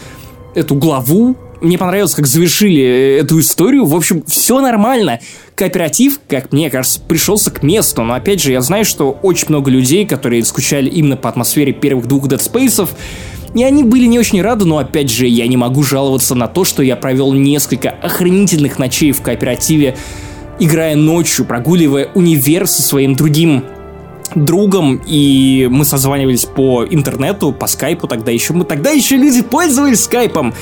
[0.53, 3.85] эту главу, мне понравилось, как завершили э, эту историю.
[3.85, 5.19] В общем, все нормально.
[5.55, 8.01] Кооператив, как мне кажется, пришелся к месту.
[8.03, 12.07] Но опять же, я знаю, что очень много людей, которые скучали именно по атмосфере первых
[12.07, 12.89] двух Dead Space,
[13.53, 16.63] и они были не очень рады, но опять же, я не могу жаловаться на то,
[16.63, 19.97] что я провел несколько охренительных ночей в кооперативе,
[20.59, 23.63] играя ночью, прогуливая универ со своим другим
[24.35, 28.53] другом, и мы созванивались по интернету, по скайпу тогда еще.
[28.53, 30.53] Мы тогда еще люди пользовались скайпом.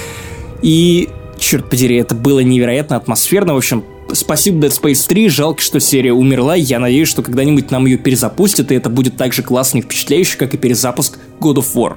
[0.61, 3.53] И, черт подери, это было невероятно атмосферно.
[3.53, 5.29] В общем, спасибо Dead Space 3.
[5.29, 6.55] Жалко, что серия умерла.
[6.55, 10.37] Я надеюсь, что когда-нибудь нам ее перезапустят, и это будет так же классно и впечатляюще,
[10.37, 11.95] как и перезапуск God of War.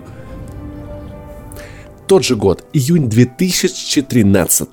[2.12, 4.68] Тот же год, июнь 2013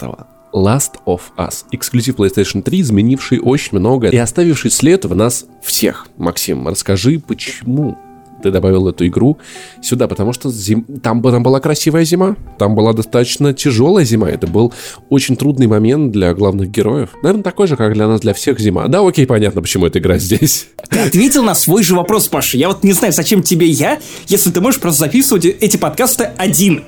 [0.53, 1.63] Last of Us.
[1.71, 6.07] Эксклюзив PlayStation 3, изменивший очень много и оставивший след в нас всех.
[6.17, 7.97] Максим, расскажи, почему
[8.41, 9.37] ты добавил эту игру
[9.81, 10.83] сюда, потому что зим...
[11.01, 14.73] там, там была красивая зима, там была достаточно тяжелая зима, это был
[15.09, 17.09] очень трудный момент для главных героев.
[17.21, 18.87] Наверное, такой же, как для нас, для всех зима.
[18.87, 20.67] Да, окей, понятно, почему эта игра здесь.
[20.89, 22.57] Ты ответил на свой же вопрос, Паша.
[22.57, 26.83] Я вот не знаю, зачем тебе я, если ты можешь просто записывать эти подкасты один.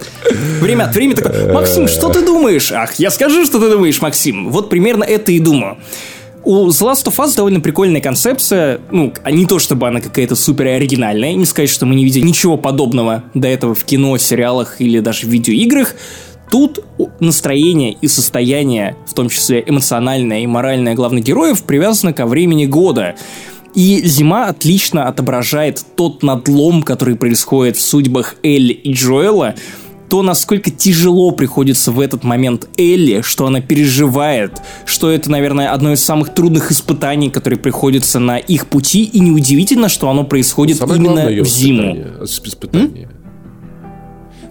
[0.60, 2.72] Время от времени такой, Максим, что ты думаешь?
[2.72, 4.50] Ах, я скажу, что ты думаешь, Максим.
[4.50, 5.78] Вот примерно это и думаю.
[6.44, 10.36] У The Last of Us довольно прикольная концепция, ну, а не то чтобы она какая-то
[10.36, 14.82] супер оригинальная, не сказать, что мы не видели ничего подобного до этого в кино, сериалах
[14.82, 15.96] или даже в видеоиграх.
[16.50, 16.84] Тут
[17.20, 23.16] настроение и состояние, в том числе эмоциональное и моральное главных героев, привязано ко времени года.
[23.74, 29.56] И зима отлично отображает тот надлом, который происходит в судьбах Элли и Джоэла,
[30.12, 35.94] то, насколько тяжело приходится в этот момент Элли, что она переживает, что это, наверное, одно
[35.94, 41.00] из самых трудных испытаний, которые приходятся на их пути, и неудивительно, что оно происходит Самое
[41.00, 41.94] именно в зиму.
[42.26, 43.10] испытание- испытание.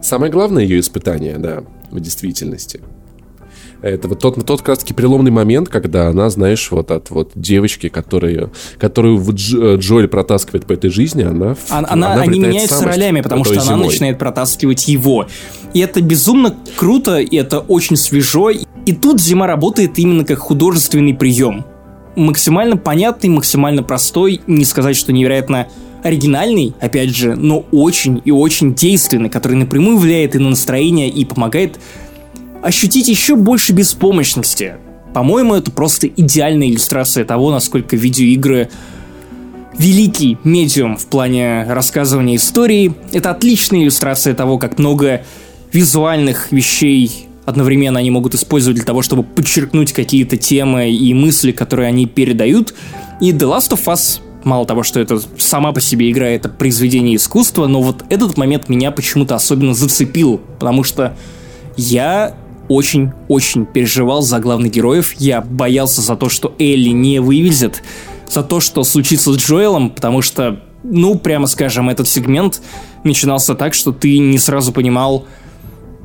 [0.01, 2.81] Самое главное ее испытание, да, в действительности.
[3.83, 7.31] Это вот тот, тот как раз таки переломный момент, когда она, знаешь, вот от вот
[7.35, 11.57] девочки, которая, которую вот Дж- э, Джоэль протаскивает по этой жизни, она...
[11.69, 13.87] Она, она- они меняются ролями, потому что она зимой.
[13.87, 15.27] начинает протаскивать его.
[15.73, 18.51] И это безумно круто, и это очень свежо.
[18.51, 21.65] И тут зима работает именно как художественный прием.
[22.17, 25.69] Максимально понятный, максимально простой, не сказать, что невероятно
[26.03, 31.25] оригинальный, опять же, но очень и очень действенный, который напрямую влияет и на настроение, и
[31.25, 31.79] помогает
[32.63, 34.77] ощутить еще больше беспомощности.
[35.15, 38.71] По-моему, это просто идеальная иллюстрация того, насколько видеоигры
[39.77, 42.95] великий медиум в плане рассказывания истории.
[43.13, 45.25] Это отличная иллюстрация того, как много
[45.73, 51.89] визуальных вещей одновременно они могут использовать для того, чтобы подчеркнуть какие-то темы и мысли, которые
[51.89, 52.75] они передают.
[53.21, 57.17] И The Last of Us, мало того, что это сама по себе игра, это произведение
[57.17, 61.17] искусства, но вот этот момент меня почему-то особенно зацепил, потому что
[61.77, 62.35] я
[62.71, 65.15] очень-очень переживал за главных героев.
[65.19, 67.83] Я боялся за то, что Элли не вывезет,
[68.31, 72.63] за то, что случится с Джоэлом, потому что, ну, прямо скажем, этот сегмент
[73.03, 75.27] начинался так, что ты не сразу понимал,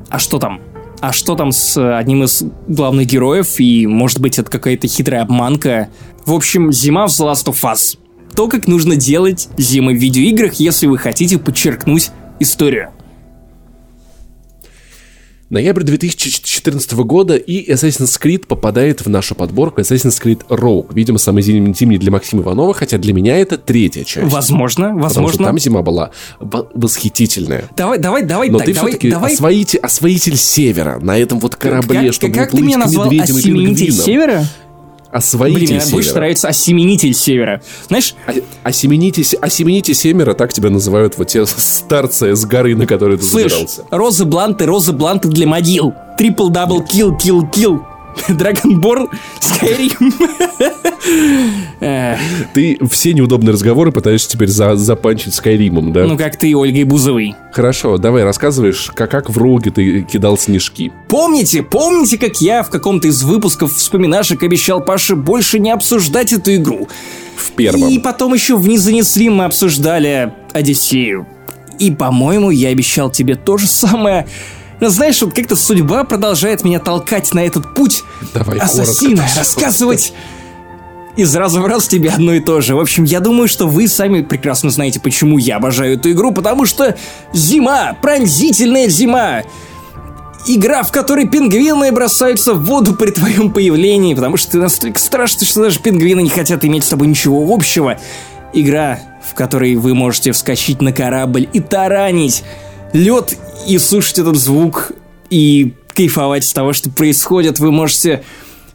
[0.08, 0.60] а что там?
[1.00, 3.60] А что там с одним из главных героев?
[3.60, 5.88] И, может быть, это какая-то хитрая обманка.
[6.24, 7.96] В общем, зима в The Last of Us.
[8.34, 12.10] То, как нужно делать зимы в видеоиграх, если вы хотите подчеркнуть
[12.40, 12.90] историю.
[15.48, 20.92] Ноябрь 2014 года, и Assassin's Creed попадает в нашу подборку Assassin's Creed Rogue.
[20.92, 24.32] Видимо, самый зимний зимний для Максима Иванова, хотя для меня это третья часть.
[24.32, 25.44] Возможно, Потому что возможно.
[25.46, 27.70] там зима была восхитительная.
[27.76, 29.34] Давай, давай, давай, Но так, ты давай, все-таки давай.
[29.34, 33.76] освоитель, освоитель севера на этом вот корабле, как, чтобы как ты уплыть меня назвал пингвинам.
[33.76, 34.44] севера?
[35.10, 35.92] Освоитель Блин, севера.
[35.92, 37.62] больше нравится осеменитель севера.
[37.88, 38.32] Знаешь, А-
[38.64, 43.24] Осемените, се- осемените семеро, так тебя называют вот те старцы с горы, на которой ты
[43.24, 43.84] слышь, забирался.
[43.90, 45.94] розы бланты, розы бланты для могил.
[46.18, 47.82] Triple double kill, kill, kill.
[49.40, 50.12] Skyrim.
[51.80, 52.16] Э,
[52.54, 56.04] Ты все неудобные разговоры пытаешься теперь за, запанчить Skyrim ом, да?
[56.04, 57.34] Ну, как ты, Ольгой Бузовой.
[57.52, 60.92] Хорошо, давай рассказываешь, как, как в Rogue ты кидал снежки.
[61.08, 66.54] Помните, помните, как я в каком-то из выпусков вспоминашек обещал Паше больше не обсуждать эту
[66.56, 66.88] игру?
[67.36, 67.88] В первом.
[67.88, 71.26] И потом еще в «Не занесли» мы обсуждали Одиссею.
[71.78, 74.26] И, по-моему, я обещал тебе то же самое.
[74.80, 78.04] Но знаешь, вот как-то судьба продолжает меня толкать на этот путь
[78.34, 80.12] Давай ассасина, коротко, рассказывать
[81.16, 82.76] из раза в раз тебе одно и то же.
[82.76, 86.66] В общем, я думаю, что вы сами прекрасно знаете, почему я обожаю эту игру, потому
[86.66, 86.96] что
[87.32, 89.42] зима, пронзительная зима.
[90.46, 95.46] Игра, в которой пингвины бросаются в воду при твоем появлении, потому что ты настолько страшный,
[95.46, 97.98] что даже пингвины не хотят иметь с тобой ничего общего.
[98.52, 102.44] Игра, в которой вы можете вскочить на корабль и таранить
[102.96, 103.36] лед
[103.68, 104.92] и слушать этот звук
[105.30, 107.58] и кайфовать с того, что происходит.
[107.58, 108.24] Вы можете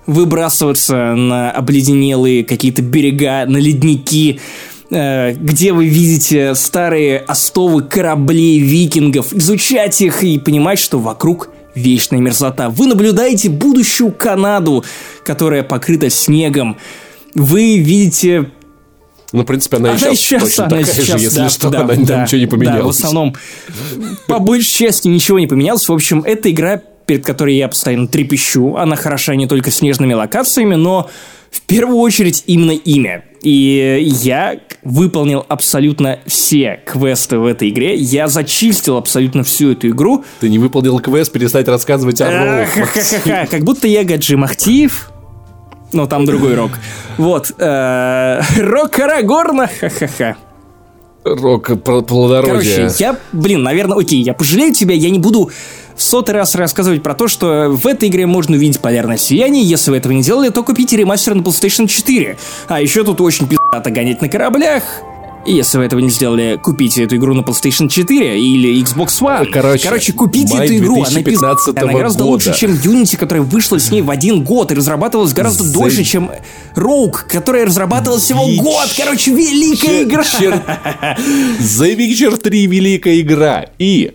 [0.06, 4.40] выбрасываться на обледенелые какие-то берега, на ледники,
[4.90, 12.20] э, где вы видите старые остовы кораблей викингов, изучать их и понимать, что вокруг вечная
[12.20, 12.70] мерзлота.
[12.70, 14.84] Вы наблюдаете будущую Канаду,
[15.24, 16.78] которая покрыта снегом.
[17.34, 18.52] Вы видите
[19.32, 21.50] Ну, в принципе, она, и она сейчас, сейчас, точно она такая сейчас, же, если да,
[21.50, 22.96] что, да, она, да, ничего не Да, поменялось.
[22.96, 23.36] в основном,
[24.28, 25.88] по большей части ничего не поменялось.
[25.88, 30.76] В общем, эта игра, перед которой я постоянно трепещу, она хороша не только снежными локациями,
[30.76, 31.10] но
[31.50, 33.26] в первую очередь именно имя.
[33.42, 37.96] И я выполнил абсолютно все квесты в этой игре.
[37.96, 40.24] Я зачистил абсолютно всю эту игру.
[40.40, 42.66] Ты не выполнил квест, перестать рассказывать о.
[42.66, 45.11] Ха-ха-ха, Как будто я Гаджи Махтиев.
[45.94, 46.72] Но там другой рок.
[47.18, 47.52] Вот.
[47.58, 49.68] э, Рок Арагорна.
[49.80, 50.38] Ха-ха-ха.
[51.24, 52.52] Рок пл- плодородия.
[52.88, 55.52] Короче, я, блин, наверное, окей, я пожалею тебя, я не буду
[55.96, 59.64] в сотый раз рассказывать про то, что в этой игре можно увидеть полярное сияние.
[59.64, 62.38] Если вы этого не делали, то купите ремастер на PlayStation 4.
[62.70, 64.82] А еще тут очень пиздато гонять на кораблях.
[65.46, 69.52] И если вы этого не сделали, купите эту игру на PlayStation 4 или Xbox One.
[69.52, 71.84] Короче, купите май эту игру, она 2015 пиздатая.
[71.84, 72.32] Она гораздо года.
[72.34, 76.04] лучше, чем Unity, которая вышла с ней в один год и разрабатывалась гораздо За- дольше,
[76.04, 76.30] чем
[76.76, 78.94] Rogue, которая разрабатывалась всего Вич- год.
[78.96, 80.24] Короче, великая Чер- игра.
[80.24, 81.18] чер-
[81.60, 83.66] The Witcher 3 великая игра.
[83.80, 84.14] И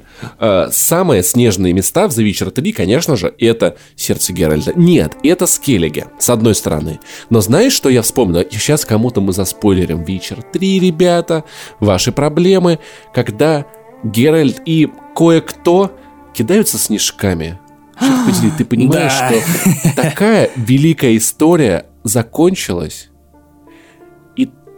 [0.71, 4.73] самые снежные места в The Witcher 3, конечно же, это сердце Геральта.
[4.75, 7.01] Нет, это Скеллиге, с одной стороны.
[7.31, 8.45] Но знаешь, что я вспомнил?
[8.51, 11.45] Сейчас кому-то мы заспойлерим Witcher 3, ребята.
[11.81, 12.79] Ваши проблемы,
[13.15, 13.67] когда
[14.05, 15.93] Геральт и кое-кто
[16.35, 17.59] кидаются снежками.
[17.99, 19.31] Черт подери, ты понимаешь, Да.
[19.31, 23.09] что такая великая история закончилась,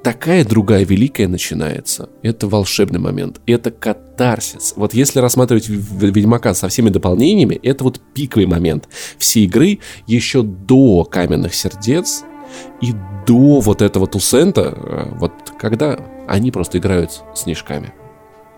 [0.02, 2.08] такая другая великая начинается.
[2.22, 3.40] Это волшебный момент.
[3.46, 4.74] Это катарсис.
[4.76, 8.88] Вот если рассматривать Ведьмака со всеми дополнениями, это вот пиковый момент
[9.18, 12.24] всей игры еще до Каменных Сердец
[12.80, 12.92] и
[13.26, 17.92] до вот этого Тусента, э, вот когда они просто играют снежками.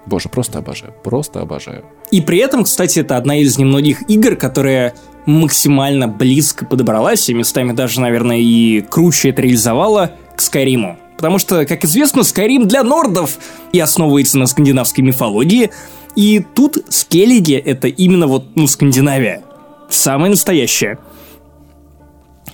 [0.06, 1.84] Боже, просто обожаю, просто обожаю.
[2.10, 4.94] И при этом, кстати, это одна из немногих игр, которая
[5.26, 10.98] максимально близко подобралась, и местами даже, наверное, и круче это реализовала к Скайриму.
[11.20, 13.36] Потому что, как известно, Скайрим для нордов
[13.74, 15.70] и основывается на скандинавской мифологии.
[16.16, 19.42] И тут Скеллиги— это именно вот, ну, Скандинавия.
[19.90, 20.98] Самая настоящая.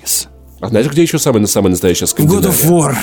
[0.05, 0.27] С-
[0.61, 2.51] А знаешь, где еще самая, самая настоящая В God Скандинавия?
[2.51, 2.97] of War.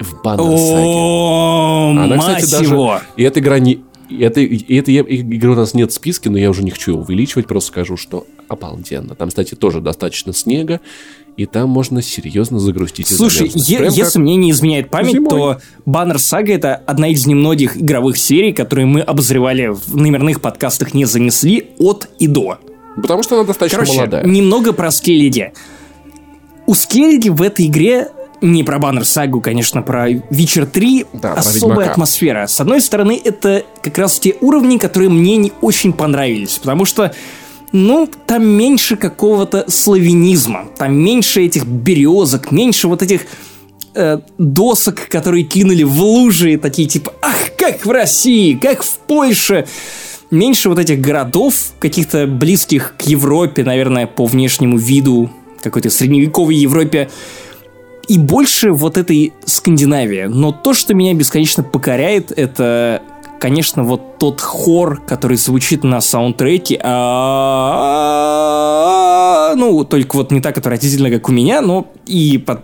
[0.00, 0.82] В Баннерсаге.
[0.82, 2.74] О, Она, мать кстати, даже...
[2.74, 3.00] его.
[3.16, 3.78] И эта игра не...
[4.08, 6.96] и Это, и этой игры у нас нет в списке, но я уже не хочу
[6.96, 9.14] увеличивать, просто скажу, что обалденно.
[9.14, 10.80] Там, кстати, тоже достаточно снега,
[11.36, 15.28] и там можно серьезно загрустить Слушай, е- Прям как- если мне не изменяет память, зимой.
[15.30, 20.92] то Баннер Сага это одна из немногих игровых серий, которые мы обозревали в номерных подкастах
[20.94, 22.58] не занесли от и до.
[22.96, 24.24] Потому что она достаточно Короче, молодая.
[24.24, 25.52] немного про Скеллиги.
[26.66, 28.08] У Скеллиги в этой игре
[28.42, 32.46] не про Баннер Сагу, конечно, про Witcher 3 Да, особая атмосфера.
[32.46, 37.12] С одной стороны, это как раз те уровни, которые мне не очень понравились, потому что
[37.72, 43.22] ну, там меньше какого-то славянизма, там меньше этих березок, меньше вот этих
[43.94, 49.66] э, досок, которые кинули в лужи, такие типа, ах, как в России, как в Польше.
[50.30, 55.30] Меньше вот этих городов, каких-то близких к Европе, наверное, по внешнему виду,
[55.62, 57.10] какой-то средневековой Европе.
[58.08, 60.24] И больше вот этой Скандинавии.
[60.24, 63.02] Но то, что меня бесконечно покоряет, это
[63.42, 66.92] конечно, вот тот хор, который звучит на саундтреке, а,
[69.56, 72.60] ну, только вот не так отвратительно, как у меня, но и под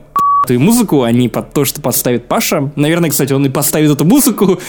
[0.48, 2.70] музыку, а не под то, что подставит Паша.
[2.76, 4.60] Наверное, кстати, он и поставит эту музыку.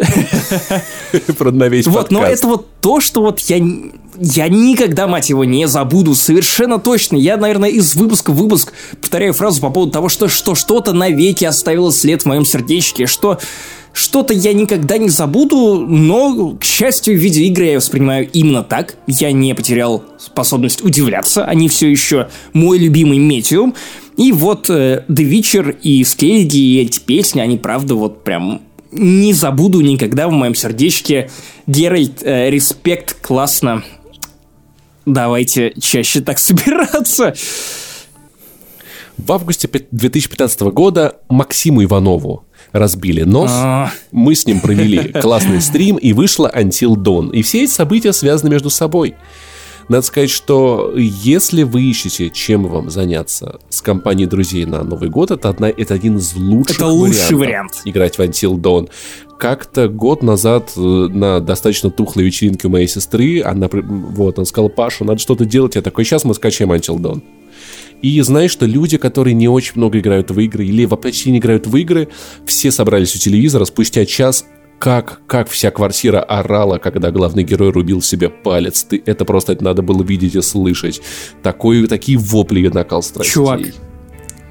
[1.38, 3.56] Про на весь Вот, но это вот то, что вот я,
[4.18, 7.16] я никогда, мать его, не забуду, совершенно точно.
[7.16, 11.44] Я, наверное, из выпуска в выпуск повторяю фразу по поводу того, что, что что-то навеки
[11.44, 13.38] оставило след в моем сердечке, что
[13.92, 18.94] что-то я никогда не забуду, но, к счастью, видеоигры я воспринимаю именно так.
[19.06, 23.74] Я не потерял способность удивляться, они все еще мой любимый медиум.
[24.16, 28.60] И вот э, The Witcher и Скеллиги, и эти песни, они, правда, вот прям
[28.92, 31.30] не забуду никогда в моем сердечке.
[31.66, 33.84] Геральт, э, респект, классно.
[35.06, 37.34] Давайте чаще так собираться.
[39.16, 43.50] В августе 2015 года Максиму Иванову разбили нос.
[43.52, 43.90] А.
[44.12, 47.32] Мы с ним провели классный стрим, и вышло Until Dawn.
[47.32, 49.14] И все эти события связаны между собой.
[49.90, 55.32] Надо сказать, что если вы ищете, чем вам заняться с компанией друзей на Новый год,
[55.32, 57.82] это, одна, это один из лучших это лучший вариант.
[57.84, 58.88] Играть в Until Dawn.
[59.36, 64.68] Как-то год назад э, на достаточно тухлой вечеринке у моей сестры, она, вот, она сказала,
[64.68, 65.74] Паша, надо что-то делать.
[65.74, 67.20] Я такой, сейчас мы скачаем Until Dawn.
[68.00, 71.66] И знаешь, что люди, которые не очень много играют в игры или вообще не играют
[71.66, 72.06] в игры,
[72.46, 74.44] все собрались у телевизора, спустя час
[74.80, 78.82] как, как вся квартира орала, когда главный герой рубил себе палец.
[78.82, 81.02] Ты, это просто это надо было видеть и слышать.
[81.42, 83.34] Такой, такие вопли и накал страстей.
[83.34, 83.60] Чувак,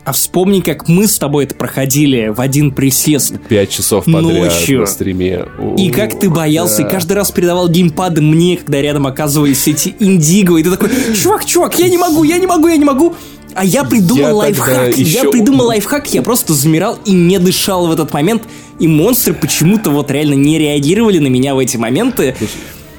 [0.06, 3.36] а вспомни, как мы с тобой это проходили в один присест.
[3.48, 4.82] Пять часов подряд ночью.
[4.82, 5.46] на стриме.
[5.78, 6.88] И как ты боялся, да.
[6.88, 11.46] и каждый раз передавал геймпады мне, когда рядом оказывались эти индиго, и ты такой, чувак,
[11.46, 13.16] чувак, я не могу, я не могу, я не могу.
[13.56, 14.98] А я придумал я лайфхак.
[14.98, 15.24] Еще...
[15.24, 18.44] Я придумал лайфхак, я просто замирал и не дышал в этот момент.
[18.80, 22.36] И монстры почему-то вот реально не реагировали на меня в эти моменты.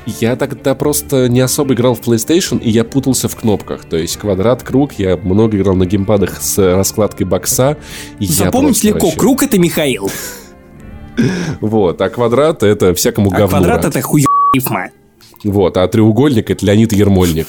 [0.06, 3.84] Я тогда просто не особо играл в PlayStation, и я путался в кнопках.
[3.84, 7.76] То есть квадрат, круг, я много играл на геймпадах с раскладкой бокса.
[8.18, 9.18] Запомнить легко, вообще...
[9.18, 10.10] круг это Михаил.
[11.60, 13.44] Вот, а квадрат это всякому говну.
[13.44, 14.90] А квадрат это хуёвма.
[15.44, 17.46] Вот, а треугольник это Леонид Ермольник.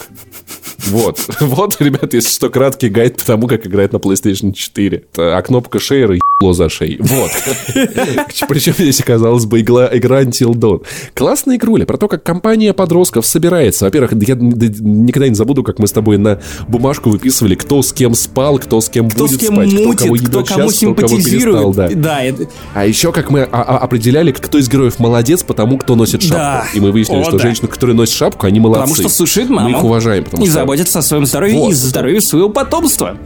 [0.87, 1.19] Вот.
[1.39, 5.03] Вот, ребят, если что, краткий гайд по тому, как играть на PlayStation 4.
[5.17, 6.17] А кнопка шейра
[6.53, 6.97] за шеей.
[6.99, 7.31] Вот.
[8.49, 10.83] Причем здесь, казалось бы, игра, игра Until Dawn.
[11.13, 13.85] Классная игруля про то, как компания подростков собирается.
[13.85, 18.15] Во-первых, я никогда не забуду, как мы с тобой на бумажку выписывали, кто с кем
[18.15, 20.79] спал, кто с кем кто будет с кем спать, мутит, кто кого кто кому час,
[20.79, 21.55] симпатизирует.
[21.55, 21.89] Кто кого да.
[21.89, 22.47] да это...
[22.73, 26.35] А еще как мы определяли, кто из героев молодец, потому кто носит шапку.
[26.35, 26.65] Да.
[26.73, 27.39] И мы выяснили, О, что да.
[27.39, 28.81] женщины, которые носят шапку, они молодцы.
[28.81, 29.69] Потому что сушит маму.
[29.69, 30.23] Мы их уважаем.
[30.23, 31.71] Потому и что заботятся о своем здоровье вот.
[31.71, 33.17] и здоровье своего потомства.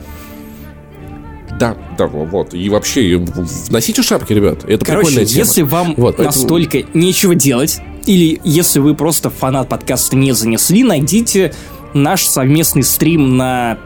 [1.60, 2.54] Да, да, вот.
[2.54, 3.24] И вообще,
[3.70, 4.66] носите шапки, ребят.
[4.66, 5.46] Это Короче, прикольная тема.
[5.46, 6.38] если вам вот, поэтому...
[6.38, 11.54] настолько нечего делать, или если вы просто фанат подкаста не занесли, найдите
[11.94, 13.78] наш совместный стрим на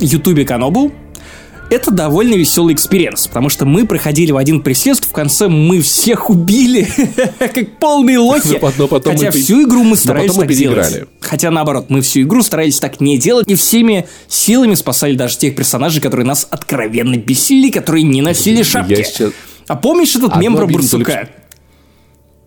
[0.00, 0.92] ютубе Канобу,
[1.72, 6.28] это довольно веселый experience, потому что мы проходили в один присест, в конце мы всех
[6.28, 6.86] убили,
[7.38, 8.60] как полные лохи.
[8.78, 11.04] Но потом Хотя мы всю игру мы старались так делать.
[11.20, 15.56] Хотя наоборот, мы всю игру старались так не делать, и всеми силами спасали даже тех
[15.56, 19.02] персонажей, которые нас откровенно бесили, которые не носили шапки.
[19.02, 19.32] Сейчас...
[19.66, 21.28] А помнишь этот мем про Барсука?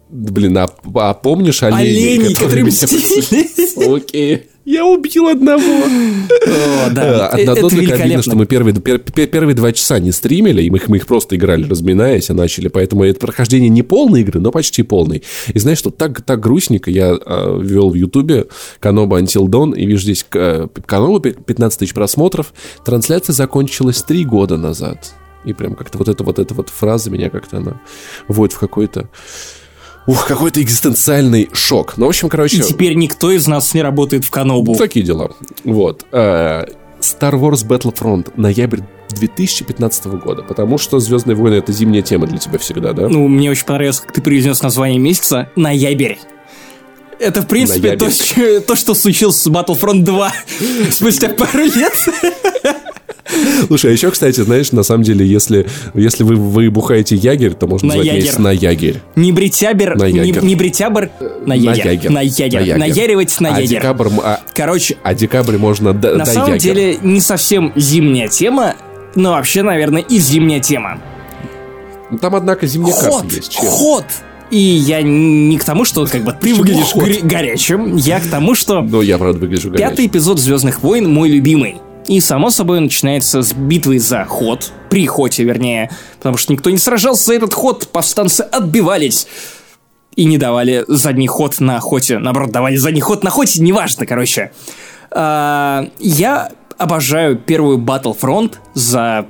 [0.10, 3.96] Блин, а, а помнишь оленей, оленей которые, которые мстили?
[3.96, 4.50] Окей.
[4.66, 5.62] Я убил одного.
[5.64, 7.32] О, да.
[7.38, 10.82] Э, Одно только обидно, что мы первые, пер, первые два часа не стримили, и мы,
[10.88, 12.68] мы их просто играли, разминаясь, и начали.
[12.68, 15.22] Поэтому это прохождение не полной игры, но почти полной.
[15.54, 18.48] И знаешь, что так, так грустненько я э, ввел в Ютубе
[18.80, 22.52] Каноба Until Dawn, и вижу здесь э, Каноба 15 тысяч просмотров.
[22.84, 25.14] Трансляция закончилась три года назад.
[25.46, 27.80] И прям как-то вот эта вот эта вот фраза меня как-то она
[28.28, 29.10] вводит в какой-то
[30.08, 31.98] Ух, какой-то экзистенциальный шок.
[31.98, 32.58] Ну, в общем, короче...
[32.58, 34.76] И теперь никто из нас не работает в Канобу.
[34.76, 35.32] Такие дела.
[35.64, 36.06] Вот.
[36.12, 36.66] Э,
[37.00, 42.60] Star Wars Battlefront, ноябрь 2015 года, потому что Звездные войны это зимняя тема для тебя
[42.60, 43.10] всегда, да?
[43.10, 46.16] Ну, мне очень понравилось, как ты произнес название месяца ноябрь.
[47.20, 48.10] Это, в принципе, то,
[48.68, 50.34] то, что случилось с Battlefront 2
[50.92, 51.94] спустя пару лет.
[53.68, 57.68] Слушай, а еще, кстати, знаешь, на самом деле, если, если вы, вы бухаете ягерь, то
[57.68, 58.24] можно на назвать ягер.
[58.24, 59.02] месяц на ягерь.
[59.16, 60.44] Не бритябер, на ягер.
[60.44, 61.10] Не, не бритябр,
[61.46, 61.86] на ягер.
[61.86, 62.12] На ягер.
[62.12, 62.62] На ягер.
[62.62, 62.78] На ягер.
[62.78, 63.82] Наяривать на а ягер.
[63.82, 64.98] Декабрь, а, Короче.
[65.04, 66.62] А декабрь можно до, На самом ягер.
[66.62, 68.76] деле, не совсем зимняя тема,
[69.16, 71.00] но вообще, наверное, и зимняя тема.
[72.12, 73.52] Ну, там, однако, зимняя карта есть.
[73.52, 73.66] Чем?
[73.66, 74.06] Ход!
[74.52, 78.82] И я не к тому, что как бы ты выглядишь горячим, я к тому, что...
[78.82, 79.90] Ну, я правда выгляжу горячим.
[79.90, 81.78] Пятый эпизод Звездных войн мой любимый.
[82.08, 86.78] И, само собой, начинается с битвы за ход, при ходе, вернее, потому что никто не
[86.78, 89.28] сражался за этот ход, повстанцы отбивались.
[90.16, 92.20] и не давали задний ход на охоте.
[92.20, 94.52] Наоборот, давали задний ход на охоте, неважно, короче.
[95.12, 99.26] А, я обожаю первую Battlefront за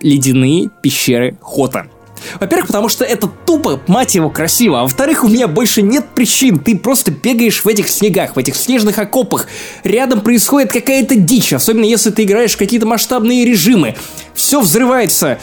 [0.00, 1.88] ледяные пещеры Хота.
[2.40, 4.80] Во-первых, потому что это тупо, мать его, красиво.
[4.80, 6.58] А во-вторых, у меня больше нет причин.
[6.58, 9.46] Ты просто бегаешь в этих снегах, в этих снежных окопах.
[9.84, 13.96] Рядом происходит какая-то дичь, особенно если ты играешь в какие-то масштабные режимы.
[14.34, 15.38] Все взрывается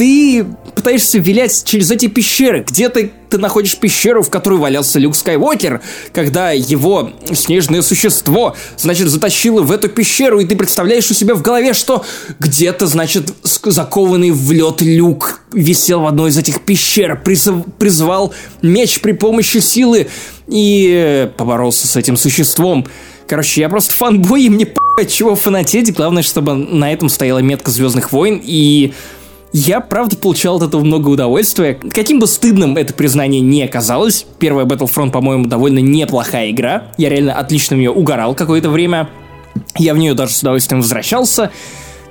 [0.00, 2.64] ты пытаешься вилять через эти пещеры.
[2.66, 5.82] Где-то ты находишь пещеру, в которой валялся Люк Скайуокер,
[6.14, 11.42] когда его снежное существо, значит, затащило в эту пещеру, и ты представляешь у себя в
[11.42, 12.02] голове, что
[12.38, 18.32] где-то, значит, закованный в лед Люк висел в одной из этих пещер, призыв, призвал
[18.62, 20.08] меч при помощи силы
[20.48, 22.86] и поборолся с этим существом.
[23.28, 25.94] Короче, я просто фанбой, и мне по чего фанатеть.
[25.94, 28.94] Главное, чтобы на этом стояла метка Звездных войн, и
[29.52, 31.74] я, правда, получал от этого много удовольствия.
[31.74, 36.84] Каким бы стыдным это признание не оказалось, первая Battlefront, по-моему, довольно неплохая игра.
[36.96, 39.08] Я реально отлично в нее угорал какое-то время.
[39.76, 41.50] Я в нее даже с удовольствием возвращался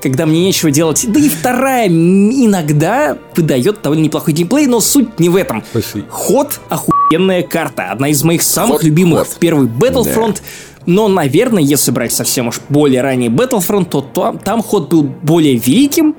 [0.02, 1.06] когда мне нечего делать.
[1.10, 5.62] Да и вторая иногда выдает довольно неплохой геймплей, но суть не в этом.
[5.70, 6.06] Спасибо.
[6.10, 7.92] Ход охуенная карта.
[7.92, 9.28] Одна из моих самых ход, любимых.
[9.28, 9.38] Ход.
[9.40, 10.36] Первый Battlefront.
[10.36, 10.42] Да.
[10.86, 15.56] Но, наверное, если брать совсем уж более ранний Battlefront, то там, там ход был более
[15.58, 16.16] великим,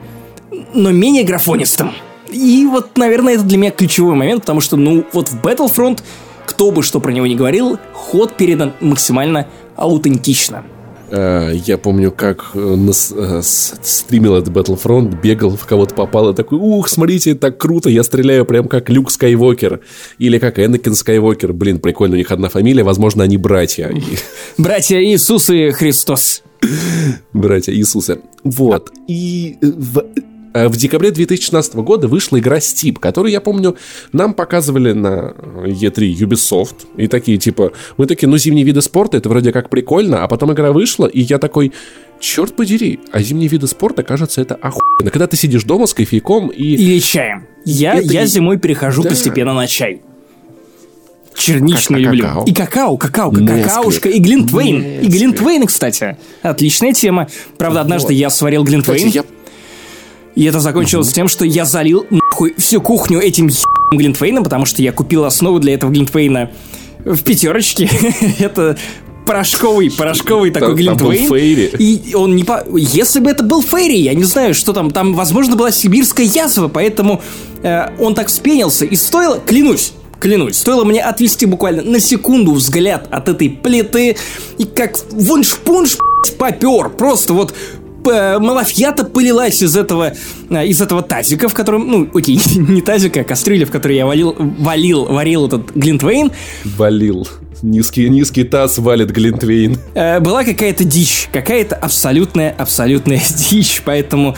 [0.75, 1.93] но менее графонистым.
[2.31, 6.01] И вот, наверное, это для меня ключевой момент, потому что, ну, вот в Battlefront,
[6.47, 9.47] кто бы что про него ни говорил, ход передан максимально
[9.77, 10.65] аутентично.
[11.11, 12.77] Э, я помню, как э,
[13.17, 18.05] э, стримил этот Battlefront, бегал, в кого-то попал и такой, ух, смотрите, так круто, я
[18.05, 19.81] стреляю прям как Люк Скайуокер.
[20.19, 21.53] Или как Энакин Скайуокер.
[21.53, 23.93] Блин, прикольно, у них одна фамилия, возможно, они братья.
[24.59, 26.43] Братья Иисус и Христос.
[27.33, 28.19] Братья Иисуса.
[28.45, 28.93] Вот.
[29.09, 30.05] И в
[30.53, 33.77] в декабре 2016 года вышла игра Steep, которую, я помню,
[34.13, 35.35] нам показывали на
[35.65, 36.87] E3 Ubisoft.
[36.97, 40.25] И такие, типа, мы такие, ну, зимние виды спорта, это вроде как прикольно.
[40.25, 41.73] А потом игра вышла, и я такой,
[42.21, 45.11] черт подери, а зимние виды спорта, кажется, это охуенно.
[45.11, 46.63] Когда ты сидишь дома с кофейком и...
[46.63, 47.47] Или чаем.
[47.65, 48.13] Я, это...
[48.13, 49.11] я зимой перехожу да.
[49.11, 50.03] постепенно на чай.
[51.37, 52.27] Черничный как, люблю.
[52.27, 52.45] Какао?
[52.45, 55.01] И какао, какао, какаушка, и глинтвейн.
[55.01, 56.19] И глинтвейн, кстати.
[56.43, 57.29] Отличная тема.
[57.57, 58.19] Правда, однажды вот.
[58.19, 59.09] я сварил глинтвейн.
[59.09, 59.25] Кстати, я
[60.35, 61.15] и это закончилось угу.
[61.15, 63.51] тем, что я залил нахуй всю кухню этим
[63.93, 66.51] глинтвейном, потому что я купил основу для этого глинтвейна
[67.05, 67.91] в пятерочке.
[68.39, 68.77] это
[69.27, 71.71] порошковый, порошковый такой глинтвейн.
[71.79, 72.65] И он не по...
[72.77, 74.91] Если бы это был Фейри, я не знаю, что там.
[74.91, 77.21] Там, возможно, была сибирская язва, поэтому
[77.63, 78.85] э, он так вспенился.
[78.85, 84.17] И стоило, клянусь, клянусь, стоило мне отвести буквально на секунду взгляд от этой плиты,
[84.59, 85.99] и как вунш-пунш
[86.39, 86.91] попер.
[86.91, 87.55] Просто вот
[88.05, 90.13] малафьята полилась из этого,
[90.49, 94.07] э, из этого тазика, в котором, ну, окей, не тазика, а кастрюля, в которой я
[94.07, 96.33] валил, валил, варил этот глинтвейн.
[96.65, 97.27] Валил.
[97.63, 99.77] Низкий, низкий таз валит Глинтвейн.
[99.95, 103.21] Э, была какая-то дичь, какая-то абсолютная, абсолютная
[103.51, 104.35] дичь, поэтому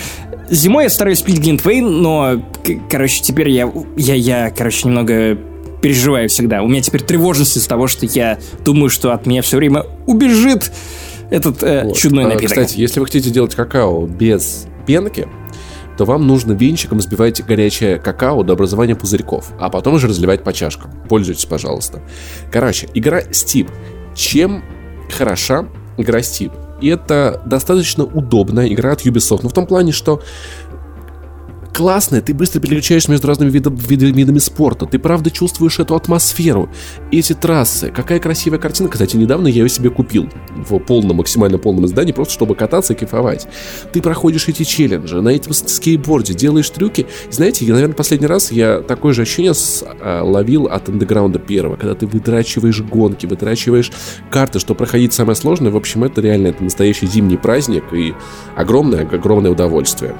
[0.50, 2.42] зимой я стараюсь пить Глинтвейн, но,
[2.90, 5.38] короче, теперь я, я, я, короче, немного
[5.82, 6.62] переживаю всегда.
[6.62, 10.72] У меня теперь тревожность из-за того, что я думаю, что от меня все время убежит
[11.32, 11.96] этот э, вот.
[11.96, 12.50] чудной а, напиток.
[12.50, 15.26] Кстати, если вы хотите делать какао без пенки,
[15.96, 20.52] то вам нужно венчиком взбивать горячее какао до образования пузырьков, а потом уже разливать по
[20.52, 20.90] чашкам.
[21.08, 22.02] Пользуйтесь, пожалуйста.
[22.50, 23.70] Короче, игра Steep.
[24.14, 24.62] Чем
[25.10, 26.52] хороша игра Steep?
[26.82, 29.40] И это достаточно удобная игра от Ubisoft.
[29.42, 30.20] Но в том плане, что
[31.72, 36.68] классная, ты быстро переключаешься между разными видами, видами, видами спорта, ты правда чувствуешь эту атмосферу,
[37.10, 37.90] эти трассы.
[37.90, 38.88] Какая красивая картина.
[38.88, 42.96] Кстати, недавно я ее себе купил в полном, максимально полном издании, просто чтобы кататься и
[42.96, 43.46] кайфовать.
[43.92, 47.06] Ты проходишь эти челленджи на этом скейтборде, делаешь трюки.
[47.30, 51.76] Знаете, я, наверное, последний раз я такое же ощущение с, а, ловил от андеграунда первого,
[51.76, 53.90] когда ты вытрачиваешь гонки, вытрачиваешь
[54.30, 55.72] карты, чтобы проходить самое сложное.
[55.72, 58.14] В общем, это реально это настоящий зимний праздник и
[58.56, 60.14] огромное, огромное удовольствие.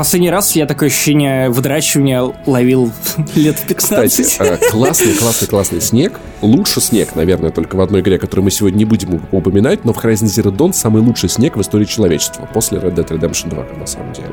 [0.00, 2.90] Последний раз я такое ощущение выдрачивания ловил
[3.34, 4.26] лет в 15.
[4.26, 6.18] Кстати, а, классный, классный, классный снег.
[6.40, 10.02] Лучший снег, наверное, только в одной игре, которую мы сегодня не будем упоминать, но в
[10.02, 13.86] Horizon Zero Dawn самый лучший снег в истории человечества после Red Dead Redemption 2, на
[13.86, 14.30] самом деле.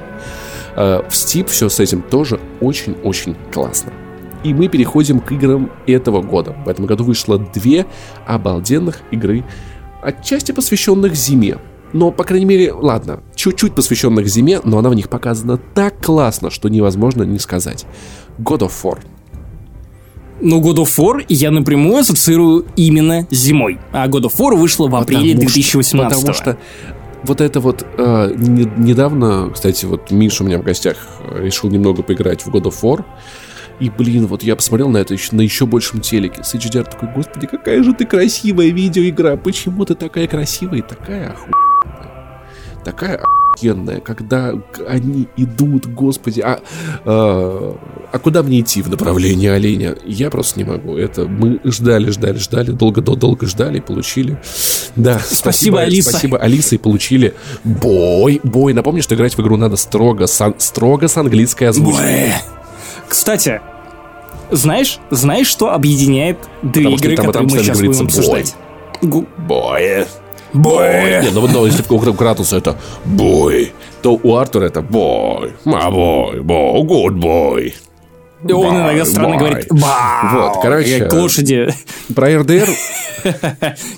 [0.78, 3.92] А, в Steep все с этим тоже очень-очень классно.
[4.46, 6.56] И мы переходим к играм этого года.
[6.66, 7.86] В этом году вышло две
[8.26, 9.44] обалденных игры,
[10.02, 11.58] отчасти посвященных зиме.
[11.94, 16.50] Но, по крайней мере, ладно, чуть-чуть посвященных зиме, но она в них показана так классно,
[16.50, 17.86] что невозможно не сказать.
[18.40, 19.00] God of War.
[20.42, 23.80] Ну, God of War я напрямую ассоциирую именно зимой.
[23.92, 26.58] А God of War вышла в апреле потому 2018 Потому что
[27.24, 30.98] вот это вот э, не, недавно, кстати, вот Миша у меня в гостях
[31.36, 33.04] решил немного поиграть в God of War.
[33.80, 36.44] И, блин, вот я посмотрел на это еще, на еще большем телеке.
[36.44, 39.38] С HDR такой, господи, какая же ты красивая видеоигра.
[39.38, 41.67] Почему ты такая красивая и такая охуенная?
[42.88, 43.22] Такая
[43.54, 44.54] охуенная, когда
[44.88, 46.40] они идут, господи.
[46.40, 46.62] А,
[47.04, 47.78] а,
[48.14, 49.98] а куда мне идти в направлении оленя?
[50.06, 50.96] Я просто не могу.
[50.96, 54.40] Это мы ждали, ждали, ждали, долго-долго ждали, получили.
[54.96, 56.10] Да, спасибо, спасибо Алиса.
[56.12, 57.34] Спасибо, Алиса, и получили
[57.66, 58.40] бой.
[58.42, 58.72] Бой.
[58.72, 62.36] Напомню, что играть в игру надо строго, с, строго с английской озвучкой.
[63.10, 63.60] Кстати,
[64.50, 68.56] знаешь, знаешь, что объединяет две игры, там, которые там мы сейчас будем обсуждать?
[69.02, 70.06] Boy.
[70.58, 71.22] Boy.
[71.22, 73.72] Нет, ну, ну если у Кратуса это boy,
[74.02, 75.54] то у Артура это boy.
[75.66, 77.74] My boy, boy, good boy.
[78.48, 79.40] И он boy, иногда странно boy.
[79.40, 80.30] говорит «ба».
[80.32, 81.00] Вот, короче.
[81.00, 81.70] Как лошади.
[82.14, 82.70] Про RDR...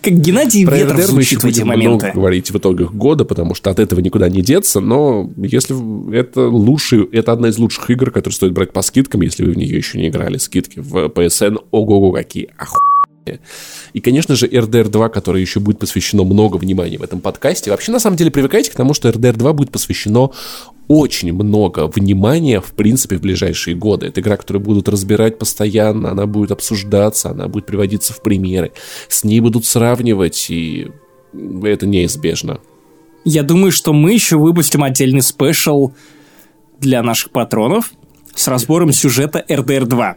[0.02, 2.06] Как Геннадий про Ветров RDR звучит в эти моменты.
[2.06, 5.76] много говорить в итогах года, потому что от этого никуда не деться, но если
[6.16, 9.58] это лучший, это одна из лучших игр, которые стоит брать по скидкам, если вы в
[9.58, 10.38] нее еще не играли.
[10.38, 12.99] Скидки в PSN, ого-го, какие охуенные.
[13.94, 17.72] И, конечно же, RDR 2, который еще будет посвящено много внимания в этом подкасте.
[17.72, 20.32] Вообще, на самом деле, привыкайте к тому, что RDR 2 будет посвящено
[20.88, 24.08] очень много внимания, в принципе, в ближайшие годы.
[24.08, 28.72] Это игра, которую будут разбирать постоянно, она будет обсуждаться, она будет приводиться в примеры.
[29.08, 30.88] С ней будут сравнивать, и
[31.64, 32.60] это неизбежно.
[33.24, 35.92] Я думаю, что мы еще выпустим отдельный спешл
[36.80, 37.92] для наших патронов
[38.34, 40.16] с разбором сюжета RDR 2.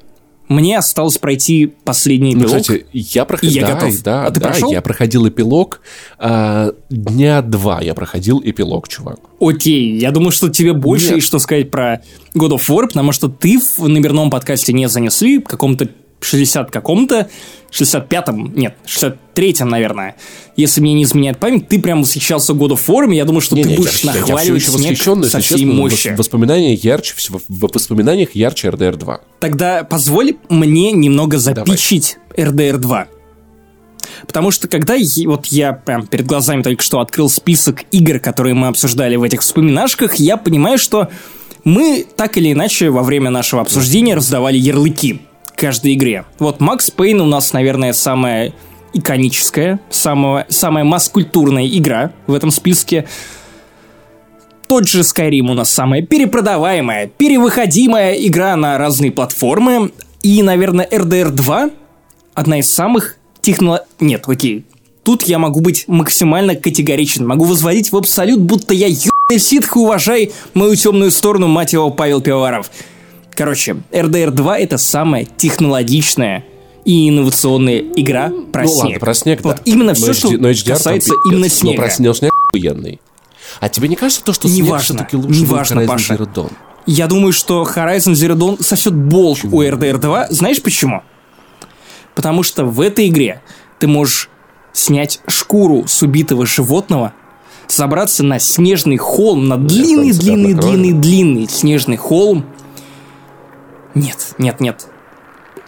[0.52, 2.52] Мне осталось пройти последний эпилог.
[2.52, 3.54] Ну, кстати, я проходил.
[3.54, 4.02] Я да, готов.
[4.02, 4.72] Да, а ты да, прошел?
[4.72, 5.80] я проходил эпилог.
[6.18, 9.18] А, дня два я проходил эпилог, чувак.
[9.40, 11.16] Окей, я думаю, что тебе больше Нет.
[11.16, 12.02] есть что сказать про
[12.34, 15.88] God of War, потому что ты в номерном подкасте не занесли в каком-то
[16.24, 17.28] 60 каком-то,
[17.70, 20.16] 65-м, нет, 63-м, наверное,
[20.56, 23.62] если мне не изменяет память, ты прям восхищался God of War, я думаю, что не,
[23.62, 26.14] ты не, будешь я, нахваливать я, снег со всей честно, мощи.
[26.16, 29.20] Воспоминания ярче, в, в воспоминаниях ярче RDR 2.
[29.40, 32.52] Тогда позволь мне немного запичить Давай.
[32.52, 33.08] RDR 2.
[34.26, 38.54] Потому что когда я, вот я прям перед глазами только что открыл список игр, которые
[38.54, 41.08] мы обсуждали в этих вспоминашках, я понимаю, что
[41.64, 45.20] мы так или иначе во время нашего обсуждения раздавали ярлыки
[45.62, 46.24] каждой игре.
[46.40, 48.52] Вот Макс Пейн у нас, наверное, самая
[48.94, 53.06] иконическая, самая, самая масс-культурная игра в этом списке.
[54.66, 59.92] Тот же Skyrim у нас самая перепродаваемая, перевыходимая игра на разные платформы.
[60.24, 61.70] И, наверное, RDR 2
[62.34, 63.82] одна из самых техно...
[64.00, 64.64] Нет, окей.
[65.04, 67.24] Тут я могу быть максимально категоричен.
[67.24, 72.20] Могу возводить в абсолют, будто я ебаный ситх уважай мою темную сторону, мать его, Павел
[72.20, 72.68] Пивоваров.
[73.34, 76.44] Короче, RDR 2 это самая технологичная
[76.84, 78.82] и инновационная игра про ну, снег.
[78.82, 81.76] ладно, про снег, Вот именно все, что но HDR касается именно снега.
[81.76, 83.00] Но про снег, снег охуенный.
[83.60, 86.14] А тебе не кажется то, что не снег важно, все-таки лучше не важно, Паша.
[86.14, 86.52] Zero Dawn?
[86.86, 90.26] Я думаю, что Horizon Zero Dawn сосет болт у RDR 2.
[90.30, 91.02] Знаешь почему?
[92.14, 93.40] Потому что в этой игре
[93.78, 94.28] ты можешь
[94.72, 97.12] снять шкуру с убитого животного,
[97.68, 102.44] забраться на снежный холм, на длинный-длинный-длинный-длинный снежный холм,
[103.94, 104.86] нет, нет, нет.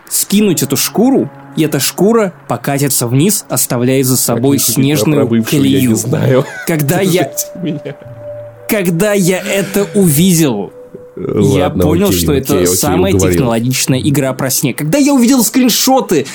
[0.09, 5.81] Скинуть эту шкуру, и эта шкура покатится вниз, оставляя за собой как снежную колею.
[5.81, 6.45] Я не знаю.
[6.67, 7.31] Когда я...
[8.69, 10.73] Когда я это увидел,
[11.17, 13.35] Ладно, я понял, окей, что окей, это окей, самая уговорил.
[13.35, 14.79] технологичная игра про снег.
[14.79, 16.27] Когда я увидел скриншоты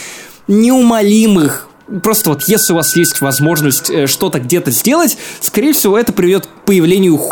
[0.48, 1.70] неумолимых
[2.04, 6.46] Просто вот если у вас есть возможность э, что-то где-то сделать, скорее всего, это приведет
[6.46, 7.32] к появлению ху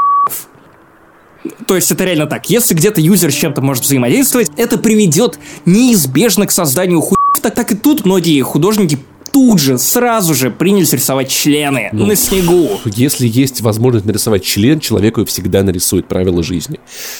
[1.65, 2.49] то есть это реально так.
[2.49, 7.17] Если где-то юзер с чем-то может взаимодействовать, это приведет неизбежно к созданию хуй.
[7.41, 8.99] Так, так и тут многие художники
[9.37, 12.79] тут же, сразу же принялись рисовать члены ну, на снегу.
[12.85, 16.79] Если есть возможность нарисовать член, человеку всегда нарисует правила жизни.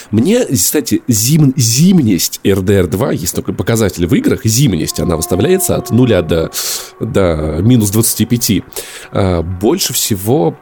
[0.10, 5.92] Мне, кстати, зим, зимнесть RDR 2, есть такой показатель в играх, зимнесть, она выставляется от
[5.92, 6.50] нуля до,
[7.00, 8.64] до минус 25.
[9.12, 10.58] А, больше всего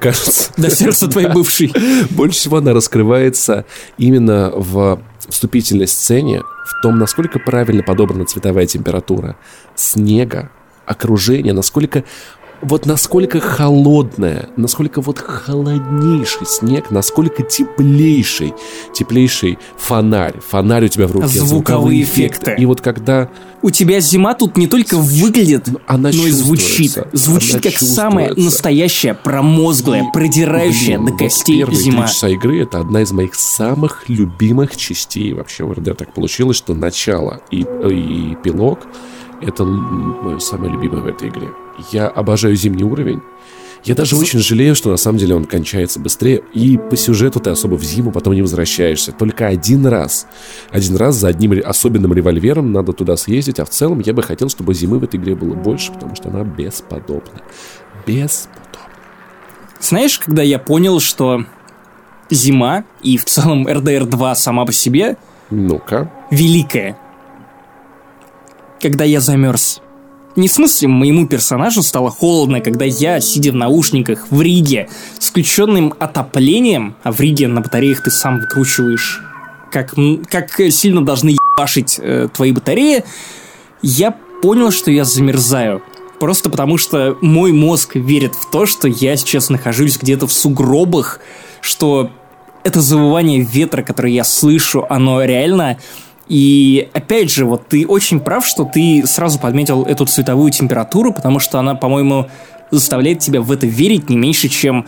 [0.00, 0.52] кажется...
[0.56, 1.72] До сердца твоей бывшей.
[2.10, 3.64] Больше всего она раскрывается
[3.98, 9.36] именно в вступительной сцене, в том, насколько правильно подобрана цветовая температура
[9.74, 10.50] снега,
[10.86, 12.04] окружение, насколько
[12.62, 18.54] вот насколько холодная, насколько вот холоднейший снег, насколько теплейший,
[18.94, 20.38] теплейший фонарь.
[20.48, 21.26] Фонарь у тебя в руке.
[21.26, 22.54] Звуковые, звуковые эффекты.
[22.56, 23.28] И вот когда...
[23.62, 26.98] У тебя зима тут не только выглядит, Она но и звучит.
[27.12, 32.06] Звучит Она как самая настоящая, промозглая, продирающая Блин, до костей первые зима.
[32.08, 35.96] часа игры это одна из моих самых любимых частей вообще в РД.
[35.96, 38.80] Так получилось, что начало и, и эпилог
[39.40, 41.48] это мое самое любимое в этой игре.
[41.92, 43.20] Я обожаю зимний уровень.
[43.84, 47.50] Я даже очень жалею, что на самом деле он кончается быстрее, и по сюжету ты
[47.50, 49.10] особо в зиму потом не возвращаешься.
[49.10, 50.28] Только один раз.
[50.70, 54.48] Один раз за одним особенным револьвером надо туда съездить, а в целом я бы хотел,
[54.48, 57.42] чтобы зимы в этой игре было больше, потому что она бесподобна.
[58.06, 58.60] Бесподобна.
[59.80, 61.44] Знаешь, когда я понял, что
[62.30, 65.16] зима и в целом RDR 2 сама по себе
[65.50, 66.08] Ну-ка.
[66.30, 66.96] великая.
[68.80, 69.80] Когда я замерз.
[70.34, 75.28] Не в смысле, моему персонажу стало холодно, когда я, сидя в наушниках в Риге, с
[75.28, 79.20] включенным отоплением, а в Риге на батареях ты сам выкручиваешь,
[79.70, 79.94] как,
[80.30, 83.04] как сильно должны ебашить э, твои батареи,
[83.82, 85.82] я понял, что я замерзаю.
[86.18, 91.20] Просто потому, что мой мозг верит в то, что я сейчас нахожусь где-то в сугробах,
[91.60, 92.10] что
[92.64, 95.78] это завывание ветра, которое я слышу, оно реально...
[96.28, 101.38] И опять же, вот ты очень прав, что ты сразу подметил эту цветовую температуру, потому
[101.38, 102.28] что она, по-моему,
[102.70, 104.86] заставляет тебя в это верить не меньше, чем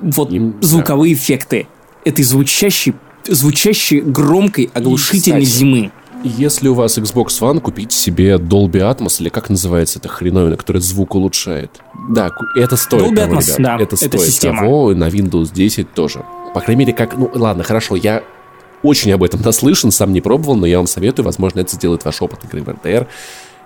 [0.00, 0.66] вот Им- да.
[0.66, 1.66] звуковые эффекты
[2.04, 2.94] этой звучащей,
[3.26, 5.92] звучащей громкой оглушительной кстати, зимы.
[6.22, 10.82] Если у вас Xbox One, купите себе Dolby Atmos, или как называется эта хреновина, которая
[10.82, 11.80] звук улучшает.
[12.10, 13.56] Да, это стоит Dolby того, Atmos, ребят.
[13.58, 14.58] да, это это стоит система.
[14.60, 16.22] того, и на Windows 10 тоже.
[16.54, 17.16] По крайней мере, как...
[17.16, 18.22] Ну, ладно, хорошо, я
[18.82, 22.22] очень об этом наслышан, сам не пробовал, но я вам советую, возможно, это сделает ваш
[22.22, 23.06] опыт игры в RTR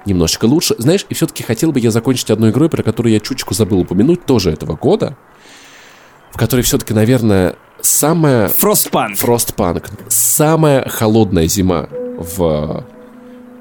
[0.07, 0.75] немножечко лучше.
[0.79, 4.27] Знаешь, и все-таки хотел бы я закончить одной игрой, про которую я чуточку забыл упомянуть,
[4.27, 5.17] тоже этого года,
[6.31, 9.15] в которой все-таки, наверное, самая Frostpunk.
[9.15, 9.91] Frostpunk.
[10.09, 12.85] Самая холодная зима в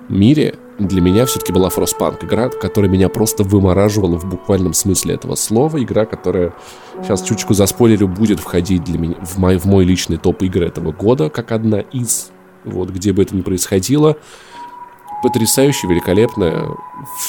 [0.09, 2.25] мире для меня все-таки была Frostpunk.
[2.25, 5.81] Игра, которая меня просто вымораживала в буквальном смысле этого слова.
[5.81, 6.53] Игра, которая,
[7.01, 10.63] сейчас чуточку за спойлерю, будет входить для меня в мой, в мой личный топ игр
[10.63, 12.31] этого года, как одна из,
[12.63, 14.17] вот, где бы это ни происходило.
[15.21, 16.67] Потрясающе, великолепная.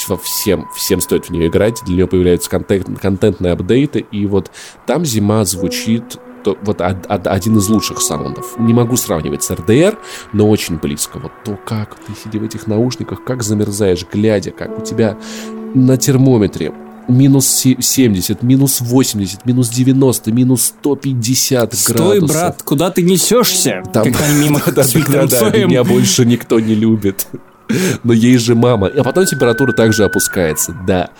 [0.09, 1.81] Во Всем, всем стоит в нее играть.
[1.85, 4.01] Для нее появляются контент, контентные апдейты.
[4.11, 4.51] И вот
[4.87, 8.59] там зима звучит то- вот од- од- один из лучших саундов.
[8.59, 9.97] Не могу сравнивать с RDR,
[10.33, 11.19] но очень близко.
[11.19, 15.17] Вот то, как ты сидя в этих наушниках, как замерзаешь, глядя, как у тебя
[15.75, 16.73] на термометре
[17.09, 22.29] минус се- 70, минус 80, минус 90, минус 150 Стой, градусов.
[22.37, 23.83] брат, куда ты несешься?
[23.93, 25.69] Там- там мимо Да, да, да, Цоем.
[25.69, 27.27] меня больше никто не любит.
[28.03, 28.89] Но ей же мама.
[28.95, 31.11] А потом температура также опускается, да.